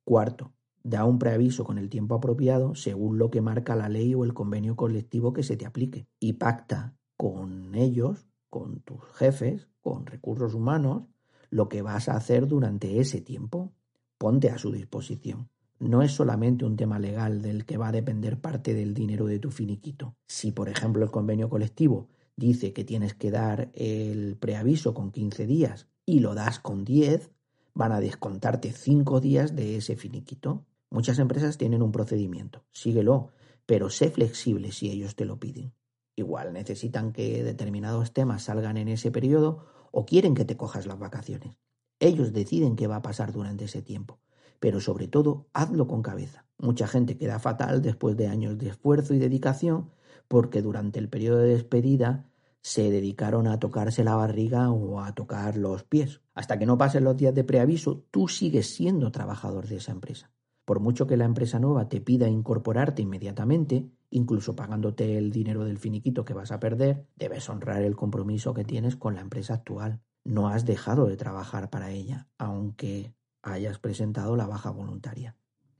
Cuarto, 0.05 0.53
da 0.83 1.05
un 1.05 1.19
preaviso 1.19 1.63
con 1.63 1.77
el 1.77 1.89
tiempo 1.89 2.15
apropiado 2.15 2.75
según 2.75 3.17
lo 3.17 3.29
que 3.29 3.41
marca 3.41 3.75
la 3.75 3.89
ley 3.89 4.13
o 4.15 4.23
el 4.23 4.33
convenio 4.33 4.75
colectivo 4.75 5.33
que 5.33 5.43
se 5.43 5.57
te 5.57 5.65
aplique 5.65 6.07
y 6.19 6.33
pacta 6.33 6.95
con 7.17 7.73
ellos, 7.75 8.27
con 8.49 8.81
tus 8.81 9.01
jefes, 9.15 9.69
con 9.81 10.05
recursos 10.05 10.53
humanos, 10.53 11.03
lo 11.49 11.69
que 11.69 11.81
vas 11.81 12.09
a 12.09 12.15
hacer 12.15 12.47
durante 12.47 12.99
ese 12.99 13.21
tiempo. 13.21 13.73
Ponte 14.17 14.49
a 14.49 14.57
su 14.57 14.71
disposición. 14.71 15.49
No 15.79 16.01
es 16.01 16.11
solamente 16.11 16.65
un 16.65 16.77
tema 16.77 16.99
legal 16.99 17.41
del 17.41 17.65
que 17.65 17.77
va 17.77 17.89
a 17.89 17.91
depender 17.91 18.39
parte 18.39 18.73
del 18.73 18.93
dinero 18.93 19.25
de 19.25 19.39
tu 19.39 19.51
finiquito. 19.51 20.15
Si, 20.27 20.51
por 20.51 20.69
ejemplo, 20.69 21.03
el 21.03 21.11
convenio 21.11 21.49
colectivo 21.49 22.09
dice 22.35 22.73
que 22.73 22.83
tienes 22.83 23.13
que 23.13 23.31
dar 23.31 23.71
el 23.73 24.37
preaviso 24.37 24.93
con 24.93 25.11
15 25.11 25.45
días 25.45 25.87
y 26.05 26.19
lo 26.19 26.35
das 26.35 26.59
con 26.59 26.83
10, 26.83 27.31
van 27.73 27.91
a 27.91 27.99
descontarte 27.99 28.71
5 28.71 29.19
días 29.19 29.55
de 29.55 29.77
ese 29.77 29.95
finiquito. 29.95 30.65
Muchas 30.89 31.19
empresas 31.19 31.57
tienen 31.57 31.81
un 31.81 31.91
procedimiento, 31.91 32.63
síguelo, 32.71 33.29
pero 33.65 33.89
sé 33.89 34.09
flexible 34.09 34.71
si 34.71 34.89
ellos 34.89 35.15
te 35.15 35.25
lo 35.25 35.39
piden. 35.39 35.73
Igual 36.15 36.53
necesitan 36.53 37.11
que 37.11 37.43
determinados 37.43 38.13
temas 38.13 38.43
salgan 38.43 38.77
en 38.77 38.87
ese 38.87 39.09
periodo 39.09 39.65
o 39.91 40.05
quieren 40.05 40.35
que 40.35 40.45
te 40.45 40.57
cojas 40.57 40.85
las 40.85 40.99
vacaciones. 40.99 41.55
Ellos 41.99 42.33
deciden 42.33 42.75
qué 42.75 42.87
va 42.87 42.97
a 42.97 43.01
pasar 43.01 43.31
durante 43.31 43.65
ese 43.65 43.81
tiempo, 43.81 44.19
pero 44.59 44.79
sobre 44.79 45.07
todo 45.07 45.47
hazlo 45.53 45.87
con 45.87 46.03
cabeza. 46.03 46.45
Mucha 46.59 46.87
gente 46.87 47.17
queda 47.17 47.39
fatal 47.39 47.81
después 47.81 48.15
de 48.15 48.27
años 48.27 48.57
de 48.57 48.69
esfuerzo 48.69 49.13
y 49.13 49.19
dedicación 49.19 49.89
porque 50.27 50.61
durante 50.61 50.99
el 50.99 51.09
periodo 51.09 51.39
de 51.39 51.53
despedida 51.53 52.25
se 52.61 52.89
dedicaron 52.89 53.47
a 53.47 53.59
tocarse 53.59 54.03
la 54.03 54.15
barriga 54.15 54.71
o 54.71 55.01
a 55.01 55.13
tocar 55.13 55.57
los 55.57 55.83
pies. 55.83 56.21
Hasta 56.33 56.57
que 56.57 56.65
no 56.65 56.77
pasen 56.77 57.03
los 57.03 57.17
días 57.17 57.35
de 57.35 57.43
preaviso, 57.43 58.05
tú 58.09 58.27
sigues 58.29 58.73
siendo 58.73 59.11
trabajador 59.11 59.67
de 59.67 59.77
esa 59.77 59.91
empresa. 59.91 60.31
Por 60.65 60.79
mucho 60.79 61.05
que 61.05 61.17
la 61.17 61.25
empresa 61.25 61.59
nueva 61.59 61.89
te 61.89 61.99
pida 61.99 62.29
incorporarte 62.29 63.01
inmediatamente, 63.01 63.89
incluso 64.11 64.55
pagándote 64.55 65.17
el 65.17 65.29
dinero 65.29 65.65
del 65.65 65.77
finiquito 65.77 66.23
que 66.23 66.33
vas 66.33 66.53
a 66.53 66.59
perder, 66.59 67.05
debes 67.17 67.49
honrar 67.49 67.81
el 67.81 67.97
compromiso 67.97 68.53
que 68.53 68.63
tienes 68.63 68.95
con 68.95 69.15
la 69.15 69.21
empresa 69.21 69.55
actual. 69.55 70.01
No 70.23 70.47
has 70.47 70.65
dejado 70.65 71.07
de 71.07 71.17
trabajar 71.17 71.69
para 71.69 71.91
ella, 71.91 72.29
aunque 72.37 73.13
hayas 73.41 73.77
presentado 73.77 74.37
la 74.37 74.47
baja 74.47 74.71
voluntaria. 74.71 75.35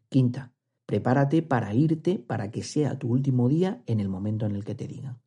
Quinta, 0.10 0.52
Prepárate 0.86 1.42
para 1.42 1.74
irte 1.74 2.20
para 2.20 2.52
que 2.52 2.64
sea 2.64 3.00
tu 3.00 3.10
último 3.10 3.50
día 3.50 3.82
en 3.86 4.00
el 4.00 4.10
momento 4.10 4.46
en 4.46 4.56
el 4.56 4.66
que 4.66 4.76
te 4.76 4.88
digan. 4.88 5.20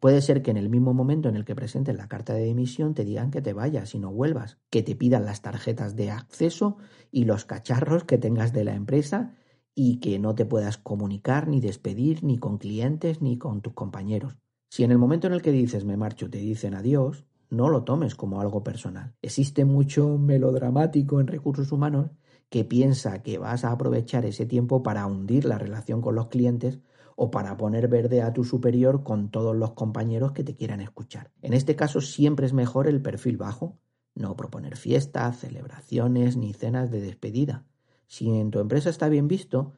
Puede 0.00 0.20
ser 0.20 0.42
que 0.42 0.50
en 0.50 0.58
el 0.58 0.68
mismo 0.68 0.92
momento 0.92 1.30
en 1.30 1.36
el 1.36 1.46
que 1.46 1.54
presentes 1.54 1.96
la 1.96 2.08
carta 2.08 2.34
de 2.34 2.44
dimisión 2.44 2.92
te 2.92 3.04
digan 3.04 3.30
que 3.30 3.40
te 3.40 3.54
vayas 3.54 3.94
y 3.94 3.98
no 3.98 4.12
vuelvas, 4.12 4.58
que 4.68 4.82
te 4.82 4.94
pidan 4.94 5.24
las 5.24 5.40
tarjetas 5.40 5.96
de 5.96 6.10
acceso 6.10 6.76
y 7.10 7.24
los 7.24 7.46
cacharros 7.46 8.04
que 8.04 8.18
tengas 8.18 8.52
de 8.52 8.64
la 8.64 8.74
empresa 8.74 9.34
y 9.74 10.00
que 10.00 10.18
no 10.18 10.34
te 10.34 10.44
puedas 10.44 10.76
comunicar 10.76 11.48
ni 11.48 11.60
despedir 11.60 12.22
ni 12.22 12.36
con 12.36 12.58
clientes 12.58 13.22
ni 13.22 13.38
con 13.38 13.62
tus 13.62 13.72
compañeros. 13.72 14.36
Si 14.68 14.84
en 14.84 14.90
el 14.90 14.98
momento 14.98 15.26
en 15.26 15.32
el 15.32 15.40
que 15.40 15.52
dices 15.52 15.84
me 15.84 15.96
marcho 15.96 16.28
te 16.28 16.38
dicen 16.38 16.74
adiós, 16.74 17.24
no 17.48 17.68
lo 17.68 17.84
tomes 17.84 18.14
como 18.14 18.40
algo 18.40 18.62
personal. 18.62 19.14
Existe 19.22 19.64
mucho 19.64 20.18
melodramático 20.18 21.20
en 21.20 21.28
recursos 21.28 21.72
humanos 21.72 22.10
que 22.54 22.64
piensa 22.64 23.20
que 23.20 23.36
vas 23.36 23.64
a 23.64 23.72
aprovechar 23.72 24.24
ese 24.24 24.46
tiempo 24.46 24.84
para 24.84 25.04
hundir 25.06 25.44
la 25.44 25.58
relación 25.58 26.00
con 26.00 26.14
los 26.14 26.28
clientes 26.28 26.78
o 27.16 27.28
para 27.28 27.56
poner 27.56 27.88
verde 27.88 28.22
a 28.22 28.32
tu 28.32 28.44
superior 28.44 29.02
con 29.02 29.28
todos 29.28 29.56
los 29.56 29.72
compañeros 29.72 30.30
que 30.30 30.44
te 30.44 30.54
quieran 30.54 30.80
escuchar. 30.80 31.32
En 31.42 31.52
este 31.52 31.74
caso 31.74 32.00
siempre 32.00 32.46
es 32.46 32.52
mejor 32.52 32.86
el 32.86 33.02
perfil 33.02 33.38
bajo, 33.38 33.76
no 34.14 34.36
proponer 34.36 34.76
fiestas, 34.76 35.40
celebraciones 35.40 36.36
ni 36.36 36.52
cenas 36.52 36.92
de 36.92 37.00
despedida. 37.00 37.66
Si 38.06 38.30
en 38.30 38.52
tu 38.52 38.60
empresa 38.60 38.88
está 38.88 39.08
bien 39.08 39.26
visto, 39.26 39.72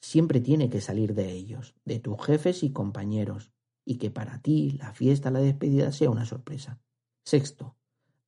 siempre 0.00 0.40
tiene 0.40 0.70
que 0.70 0.80
salir 0.80 1.12
de 1.12 1.32
ellos, 1.32 1.74
de 1.84 1.98
tus 1.98 2.16
jefes 2.24 2.62
y 2.62 2.72
compañeros, 2.72 3.52
y 3.84 3.98
que 3.98 4.10
para 4.10 4.40
ti 4.40 4.70
la 4.70 4.94
fiesta, 4.94 5.30
la 5.30 5.40
despedida 5.40 5.92
sea 5.92 6.08
una 6.08 6.24
sorpresa. 6.24 6.80
Sexto, 7.26 7.76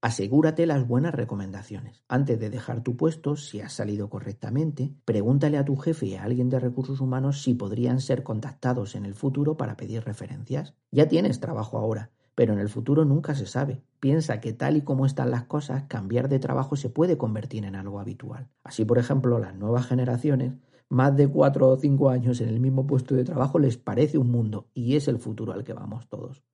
Asegúrate 0.05 0.67
las 0.67 0.87
buenas 0.87 1.15
recomendaciones. 1.15 2.05
Antes 2.09 2.39
de 2.39 2.51
dejar 2.51 2.83
tu 2.83 2.95
puesto, 2.95 3.37
si 3.37 3.63
has 3.63 3.73
salido 3.73 4.11
correctamente, 4.11 4.93
pregúntale 5.07 5.57
a 5.57 5.65
tu 5.65 5.77
jefe 5.77 6.05
y 6.05 6.15
a 6.15 6.25
alguien 6.25 6.51
de 6.51 6.61
recursos 6.61 7.01
humanos 7.01 7.43
si 7.43 7.55
podrían 7.55 8.01
ser 8.01 8.23
contactados 8.23 8.97
en 8.97 9.07
el 9.07 9.15
futuro 9.15 9.57
para 9.57 9.79
pedir 9.79 10.05
referencias. 10.05 10.75
Ya 10.91 11.09
tienes 11.09 11.41
trabajo 11.41 11.79
ahora, 11.79 12.11
pero 12.35 12.53
en 12.53 12.59
el 12.59 12.69
futuro 12.69 13.07
nunca 13.07 13.35
se 13.35 13.47
sabe. 13.47 13.83
Piensa 13.99 14.41
que 14.41 14.53
tal 14.53 14.77
y 14.77 14.83
como 14.83 15.07
están 15.07 15.31
las 15.31 15.45
cosas, 15.45 15.85
cambiar 15.85 16.29
de 16.29 16.39
trabajo 16.39 16.77
se 16.77 16.91
puede 16.91 17.17
convertir 17.17 17.65
en 17.65 17.75
algo 17.75 17.99
habitual. 17.99 18.51
Así, 18.63 18.85
por 18.85 18.99
ejemplo, 18.99 19.39
las 19.39 19.57
nuevas 19.57 19.87
generaciones, 19.87 20.53
más 20.91 21.17
de 21.17 21.29
cuatro 21.29 21.71
o 21.71 21.79
cinco 21.79 22.11
años 22.11 22.43
en 22.43 22.51
el 22.51 22.61
mismo 22.61 22.87
puesto 22.87 23.15
de 23.15 23.25
trabajo 23.25 23.59
les 23.59 23.79
parece 23.79 24.19
un 24.19 24.31
mundo 24.31 24.69
y 24.75 24.97
es 24.97 25.09
el 25.09 25.19
futuro 25.19 25.55
al 25.55 25.65
que 25.65 25.73
vamos 25.73 26.07
todos 26.11 26.45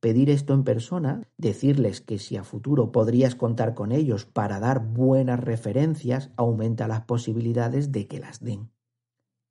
pedir 0.00 0.30
esto 0.30 0.54
en 0.54 0.64
persona, 0.64 1.28
decirles 1.36 2.00
que 2.00 2.18
si 2.18 2.36
a 2.36 2.44
futuro 2.44 2.90
podrías 2.90 3.34
contar 3.34 3.74
con 3.74 3.92
ellos 3.92 4.26
para 4.26 4.58
dar 4.58 4.84
buenas 4.84 5.38
referencias, 5.38 6.30
aumenta 6.36 6.88
las 6.88 7.02
posibilidades 7.02 7.92
de 7.92 8.08
que 8.08 8.18
las 8.18 8.40
den. 8.40 8.70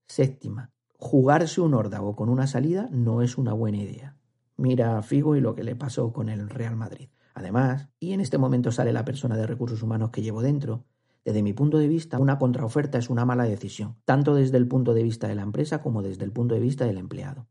Séptima, 0.08 0.72
jugarse 0.98 1.62
un 1.62 1.76
órdago 1.76 2.16
con 2.16 2.30
una 2.30 2.48
salida 2.48 2.90
no 2.92 3.22
es 3.22 3.38
una 3.38 3.54
buena 3.54 3.78
idea. 3.78 4.18
Mira 4.58 4.98
a 4.98 5.04
Figo 5.04 5.36
y 5.36 5.42
lo 5.42 5.56
que 5.56 5.64
le 5.64 5.76
pasó 5.76 6.12
con 6.12 6.30
el 6.30 6.50
Real 6.50 6.76
Madrid. 6.76 7.10
Además, 7.34 7.90
y 8.00 8.14
en 8.14 8.20
este 8.20 8.38
momento 8.38 8.72
sale 8.72 8.92
la 8.92 9.06
persona 9.06 9.38
de 9.38 9.48
recursos 9.48 9.82
humanos 9.84 10.10
que 10.10 10.22
llevo 10.22 10.42
dentro, 10.42 10.84
desde 11.24 11.44
mi 11.44 11.54
punto 11.54 11.78
de 11.78 11.88
vista, 11.88 12.18
una 12.18 12.40
contraoferta 12.40 12.98
es 12.98 13.10
una 13.10 13.26
mala 13.26 13.44
decisión, 13.44 13.98
tanto 14.06 14.36
desde 14.36 14.58
el 14.58 14.68
punto 14.68 14.94
de 14.94 15.04
vista 15.04 15.28
de 15.28 15.36
la 15.36 15.44
empresa 15.44 15.82
como 15.82 16.02
desde 16.02 16.24
el 16.24 16.32
punto 16.32 16.56
de 16.56 16.62
vista 16.62 16.86
del 16.86 16.98
empleado. 16.98 17.48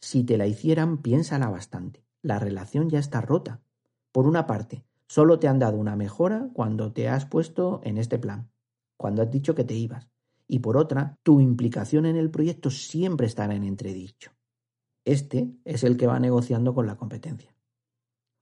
Si 0.00 0.24
te 0.24 0.36
la 0.36 0.46
hicieran, 0.46 0.98
piénsala 0.98 1.48
bastante. 1.48 2.05
La 2.26 2.40
relación 2.40 2.90
ya 2.90 2.98
está 2.98 3.20
rota. 3.20 3.62
Por 4.10 4.26
una 4.26 4.48
parte, 4.48 4.84
solo 5.06 5.38
te 5.38 5.46
han 5.46 5.60
dado 5.60 5.76
una 5.76 5.94
mejora 5.94 6.50
cuando 6.54 6.92
te 6.92 7.08
has 7.08 7.24
puesto 7.24 7.80
en 7.84 7.98
este 7.98 8.18
plan, 8.18 8.50
cuando 8.96 9.22
has 9.22 9.30
dicho 9.30 9.54
que 9.54 9.62
te 9.62 9.74
ibas. 9.74 10.08
Y 10.48 10.58
por 10.58 10.76
otra, 10.76 11.20
tu 11.22 11.40
implicación 11.40 12.04
en 12.04 12.16
el 12.16 12.32
proyecto 12.32 12.68
siempre 12.68 13.28
estará 13.28 13.54
en 13.54 13.62
entredicho. 13.62 14.32
Este 15.04 15.54
es 15.64 15.84
el 15.84 15.96
que 15.96 16.08
va 16.08 16.18
negociando 16.18 16.74
con 16.74 16.88
la 16.88 16.96
competencia. 16.96 17.54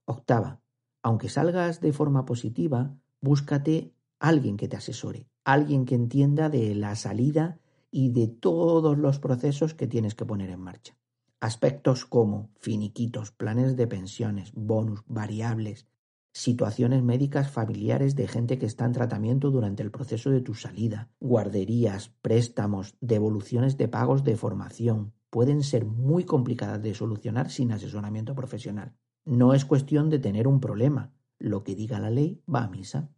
Octava, 0.05 0.63
aunque 1.03 1.29
salgas 1.29 1.79
de 1.79 1.93
forma 1.93 2.25
positiva, 2.25 2.97
búscate 3.21 3.93
alguien 4.17 4.57
que 4.57 4.67
te 4.67 4.77
asesore, 4.77 5.29
alguien 5.43 5.85
que 5.85 5.93
entienda 5.93 6.49
de 6.49 6.73
la 6.73 6.95
salida 6.95 7.59
y 7.91 8.09
de 8.09 8.29
todos 8.29 8.97
los 8.97 9.19
procesos 9.19 9.75
que 9.75 9.85
tienes 9.85 10.15
que 10.15 10.25
poner 10.25 10.49
en 10.49 10.61
marcha. 10.61 10.97
Aspectos 11.39 12.05
como 12.05 12.49
finiquitos, 12.59 13.31
planes 13.31 13.75
de 13.75 13.87
pensiones, 13.87 14.51
bonus, 14.53 15.01
variables, 15.07 15.87
situaciones 16.31 17.01
médicas 17.03 17.49
familiares 17.49 18.15
de 18.15 18.27
gente 18.27 18.57
que 18.57 18.65
está 18.65 18.85
en 18.85 18.91
tratamiento 18.91 19.51
durante 19.51 19.83
el 19.83 19.91
proceso 19.91 20.31
de 20.31 20.41
tu 20.41 20.53
salida, 20.53 21.09
guarderías, 21.19 22.09
préstamos, 22.21 22.95
devoluciones 22.99 23.77
de 23.77 23.87
pagos 23.87 24.23
de 24.23 24.35
formación, 24.35 25.13
pueden 25.29 25.63
ser 25.63 25.85
muy 25.85 26.23
complicadas 26.23 26.81
de 26.81 26.93
solucionar 26.93 27.49
sin 27.49 27.71
asesoramiento 27.71 28.35
profesional. 28.35 28.95
No 29.25 29.53
es 29.53 29.65
cuestión 29.65 30.09
de 30.09 30.19
tener 30.19 30.47
un 30.47 30.59
problema. 30.59 31.13
Lo 31.39 31.63
que 31.63 31.75
diga 31.75 31.99
la 31.99 32.09
ley 32.09 32.41
va 32.53 32.63
a 32.63 32.69
misa. 32.69 33.09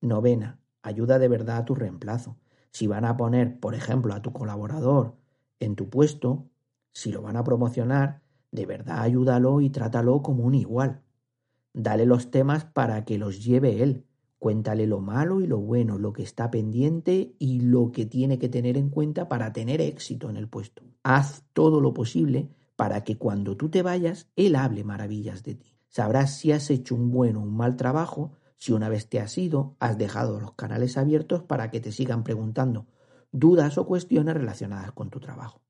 Novena, 0.00 0.60
ayuda 0.82 1.18
de 1.18 1.28
verdad 1.28 1.58
a 1.58 1.64
tu 1.64 1.74
reemplazo. 1.74 2.38
Si 2.70 2.86
van 2.86 3.04
a 3.04 3.16
poner, 3.16 3.60
por 3.60 3.74
ejemplo, 3.74 4.14
a 4.14 4.22
tu 4.22 4.32
colaborador 4.32 5.16
en 5.60 5.76
tu 5.76 5.88
puesto, 5.88 6.50
si 6.98 7.12
lo 7.12 7.22
van 7.22 7.36
a 7.36 7.44
promocionar, 7.44 8.22
de 8.50 8.66
verdad 8.66 9.02
ayúdalo 9.02 9.60
y 9.60 9.70
trátalo 9.70 10.20
como 10.20 10.42
un 10.42 10.56
igual. 10.56 11.02
Dale 11.72 12.06
los 12.06 12.32
temas 12.32 12.64
para 12.64 13.04
que 13.04 13.18
los 13.18 13.44
lleve 13.44 13.84
él. 13.84 14.04
Cuéntale 14.40 14.84
lo 14.88 15.00
malo 15.00 15.40
y 15.40 15.46
lo 15.46 15.58
bueno, 15.58 15.96
lo 15.96 16.12
que 16.12 16.24
está 16.24 16.50
pendiente 16.50 17.36
y 17.38 17.60
lo 17.60 17.92
que 17.92 18.04
tiene 18.04 18.40
que 18.40 18.48
tener 18.48 18.76
en 18.76 18.90
cuenta 18.90 19.28
para 19.28 19.52
tener 19.52 19.80
éxito 19.80 20.28
en 20.28 20.36
el 20.36 20.48
puesto. 20.48 20.82
Haz 21.04 21.44
todo 21.52 21.80
lo 21.80 21.94
posible 21.94 22.50
para 22.74 23.04
que 23.04 23.16
cuando 23.16 23.56
tú 23.56 23.68
te 23.68 23.82
vayas, 23.82 24.28
Él 24.34 24.56
hable 24.56 24.82
maravillas 24.82 25.44
de 25.44 25.54
ti. 25.54 25.76
Sabrás 25.86 26.36
si 26.36 26.50
has 26.50 26.68
hecho 26.68 26.96
un 26.96 27.12
buen 27.12 27.36
o 27.36 27.42
un 27.42 27.56
mal 27.56 27.76
trabajo, 27.76 28.32
si 28.56 28.72
una 28.72 28.88
vez 28.88 29.08
te 29.08 29.20
has 29.20 29.38
ido, 29.38 29.76
has 29.78 29.98
dejado 29.98 30.40
los 30.40 30.54
canales 30.54 30.98
abiertos 30.98 31.44
para 31.44 31.70
que 31.70 31.78
te 31.78 31.92
sigan 31.92 32.24
preguntando 32.24 32.86
dudas 33.30 33.78
o 33.78 33.86
cuestiones 33.86 34.34
relacionadas 34.34 34.90
con 34.90 35.10
tu 35.10 35.20
trabajo. 35.20 35.60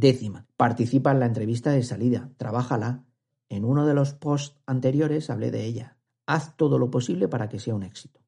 Décima, 0.00 0.46
participa 0.56 1.10
en 1.10 1.20
la 1.20 1.26
entrevista 1.26 1.72
de 1.72 1.82
salida, 1.82 2.30
trabájala. 2.38 3.04
En 3.50 3.66
uno 3.66 3.84
de 3.84 3.92
los 3.92 4.14
posts 4.14 4.58
anteriores 4.64 5.28
hablé 5.28 5.50
de 5.50 5.66
ella. 5.66 5.98
Haz 6.24 6.56
todo 6.56 6.78
lo 6.78 6.90
posible 6.90 7.28
para 7.28 7.50
que 7.50 7.58
sea 7.58 7.74
un 7.74 7.82
éxito. 7.82 8.18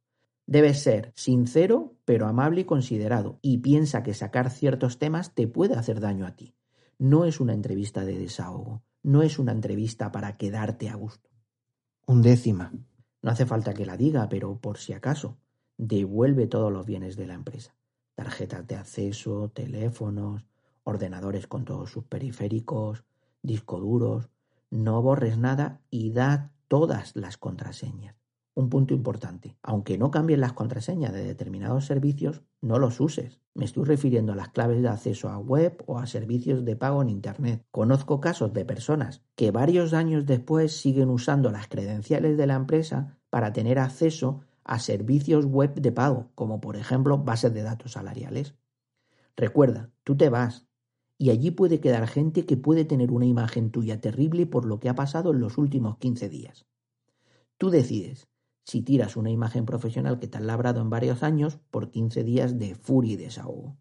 Debes 0.47 0.83
ser 0.83 1.15
sincero, 1.17 1.95
pero 2.05 2.27
amable 2.27 2.61
y 2.61 2.65
considerado, 2.65 3.39
y 3.41 3.57
piensa 3.59 4.03
que 4.03 4.13
sacar 4.13 4.51
ciertos 4.51 4.99
temas 4.99 5.35
te 5.35 5.49
puede 5.49 5.75
hacer 5.75 6.01
daño 6.01 6.27
a 6.27 6.37
ti. 6.37 6.55
No 6.99 7.25
es 7.25 7.41
una 7.41 7.55
entrevista 7.55 8.05
de 8.05 8.19
desahogo, 8.19 8.83
no 9.03 9.23
es 9.23 9.39
una 9.39 9.53
entrevista 9.53 10.13
para 10.13 10.37
quedarte 10.37 10.91
a 10.91 10.95
gusto. 10.95 11.31
Undécima. 12.07 12.71
No 13.23 13.31
hace 13.31 13.47
falta 13.47 13.73
que 13.73 13.87
la 13.87 13.97
diga, 13.97 14.29
pero 14.29 14.61
por 14.61 14.77
si 14.77 14.93
acaso, 14.93 15.39
devuelve 15.79 16.49
todos 16.49 16.71
los 16.71 16.85
bienes 16.85 17.17
de 17.17 17.29
la 17.29 17.35
empresa. 17.35 17.75
Tarjetas 18.15 18.67
de 18.67 18.77
acceso, 18.77 19.51
teléfonos, 19.55 20.45
ordenadores 20.85 21.47
con 21.47 21.65
todos 21.65 21.91
sus 21.91 22.05
periféricos, 22.05 23.05
disco 23.43 23.81
duros. 23.81 24.31
No 24.71 25.03
borres 25.03 25.39
nada 25.39 25.81
y 25.91 26.13
da 26.13 26.53
todas 26.69 27.15
las 27.15 27.37
contraseñas. 27.37 28.17
Un 28.55 28.69
punto 28.69 28.93
importante. 28.93 29.57
Aunque 29.63 29.97
no 29.97 30.11
cambien 30.11 30.41
las 30.41 30.53
contraseñas 30.53 31.13
de 31.13 31.25
determinados 31.25 31.87
servicios, 31.87 32.43
no 32.61 32.79
los 32.79 33.01
uses. 33.01 33.41
Me 33.55 33.65
estoy 33.65 33.85
refiriendo 33.85 34.33
a 34.33 34.37
las 34.37 34.51
claves 34.51 34.83
de 34.83 34.89
acceso 34.89 35.29
a 35.29 35.39
web 35.39 35.83
o 35.87 35.99
a 35.99 36.07
servicios 36.07 36.65
de 36.65 36.77
pago 36.77 37.01
en 37.01 37.09
Internet. 37.09 37.67
Conozco 37.71 38.21
casos 38.21 38.53
de 38.53 38.65
personas 38.65 39.23
que 39.37 39.51
varios 39.51 39.95
años 39.95 40.27
después 40.27 40.77
siguen 40.77 41.09
usando 41.09 41.51
las 41.51 41.69
credenciales 41.69 42.37
de 42.37 42.47
la 42.47 42.55
empresa 42.55 43.19
para 43.31 43.53
tener 43.53 43.79
acceso 43.79 44.41
a 44.65 44.79
servicios 44.79 45.47
web 45.47 45.75
de 45.75 45.93
pago, 45.93 46.31
como 46.35 46.61
por 46.61 46.77
ejemplo 46.77 47.19
bases 47.19 47.53
de 47.53 47.63
datos 47.63 47.93
salariales. 47.93 48.55
Recuerda, 49.37 49.91
tú 50.05 50.17
te 50.17 50.29
vas, 50.29 50.67
y 51.23 51.31
allí 51.31 51.53
puede 51.53 51.79
quedar 51.79 52.09
gente 52.09 52.47
que 52.47 52.57
puede 52.57 52.85
tener 52.85 53.13
una 53.13 53.27
imagen 53.27 53.71
tuya 53.71 54.01
terrible 54.01 54.45
por 54.45 54.65
lo 54.65 54.81
que 54.81 54.89
ha 54.89 54.97
pasado 54.97 55.31
en 55.31 55.39
los 55.39 55.57
últimos 55.57 55.97
15 55.99 56.29
días. 56.29 56.67
Tú 57.59 57.71
decides 57.71 58.27
si 58.65 58.83
tiras 58.83 59.17
una 59.17 59.31
imagen 59.31 59.65
profesional 59.65 60.19
que 60.19 60.27
te 60.27 60.39
has 60.39 60.43
labrado 60.43 60.81
en 60.81 60.91
varios 60.91 61.23
años 61.23 61.61
por 61.71 61.93
15 61.93 62.25
días 62.25 62.59
de 62.59 62.75
furia 62.75 63.13
y 63.13 63.17
desahogo. 63.17 63.79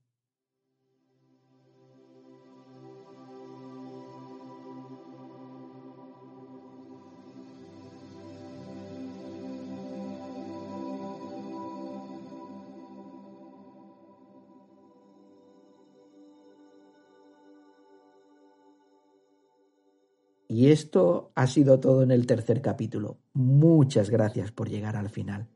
Y 20.53 20.67
esto 20.67 21.31
ha 21.33 21.47
sido 21.47 21.79
todo 21.79 22.03
en 22.03 22.11
el 22.11 22.27
tercer 22.27 22.61
capítulo. 22.61 23.19
Muchas 23.31 24.09
gracias 24.09 24.51
por 24.51 24.67
llegar 24.67 24.97
al 24.97 25.07
final. 25.07 25.47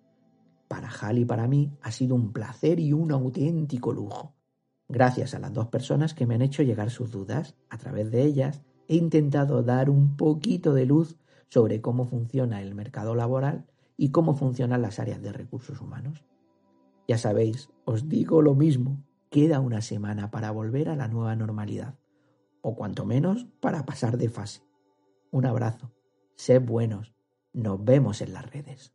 Para 0.69 0.87
Hal 0.89 1.17
y 1.17 1.25
para 1.25 1.49
mí 1.49 1.69
ha 1.81 1.91
sido 1.91 2.15
un 2.15 2.31
placer 2.31 2.79
y 2.79 2.93
un 2.93 3.11
auténtico 3.11 3.91
lujo. 3.91 4.35
Gracias 4.87 5.33
a 5.33 5.39
las 5.39 5.51
dos 5.51 5.67
personas 5.67 6.13
que 6.13 6.25
me 6.25 6.35
han 6.35 6.41
hecho 6.41 6.63
llegar 6.63 6.91
sus 6.91 7.11
dudas, 7.11 7.57
a 7.69 7.77
través 7.77 8.09
de 8.09 8.23
ellas 8.23 8.61
he 8.87 8.95
intentado 8.95 9.63
dar 9.63 9.89
un 9.89 10.15
poquito 10.15 10.73
de 10.73 10.85
luz 10.85 11.17
sobre 11.49 11.81
cómo 11.81 12.05
funciona 12.05 12.61
el 12.61 12.73
mercado 12.73 13.15
laboral 13.15 13.65
y 13.97 14.11
cómo 14.11 14.33
funcionan 14.33 14.81
las 14.81 14.97
áreas 14.99 15.21
de 15.21 15.33
recursos 15.33 15.81
humanos. 15.81 16.23
Ya 17.05 17.17
sabéis, 17.17 17.69
os 17.83 18.07
digo 18.07 18.41
lo 18.41 18.55
mismo, 18.55 19.03
queda 19.29 19.59
una 19.59 19.81
semana 19.81 20.31
para 20.31 20.51
volver 20.51 20.87
a 20.87 20.95
la 20.95 21.09
nueva 21.09 21.35
normalidad, 21.35 21.95
o 22.61 22.77
cuanto 22.77 23.03
menos 23.03 23.45
para 23.59 23.85
pasar 23.85 24.17
de 24.17 24.29
fase. 24.29 24.61
Un 25.35 25.45
abrazo. 25.45 25.91
Sed 26.37 26.61
buenos. 26.61 27.13
Nos 27.51 27.83
vemos 27.83 28.21
en 28.21 28.31
las 28.31 28.49
redes. 28.49 28.94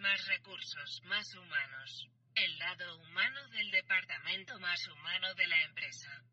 Más 0.00 0.26
recursos, 0.26 1.02
más 1.04 1.34
humanos. 1.34 2.08
El 2.34 2.58
lado 2.58 2.98
humano 2.98 3.48
del 3.50 3.70
departamento 3.70 4.58
más 4.58 4.88
humano 4.88 5.32
de 5.34 5.46
la 5.46 5.62
empresa. 5.62 6.24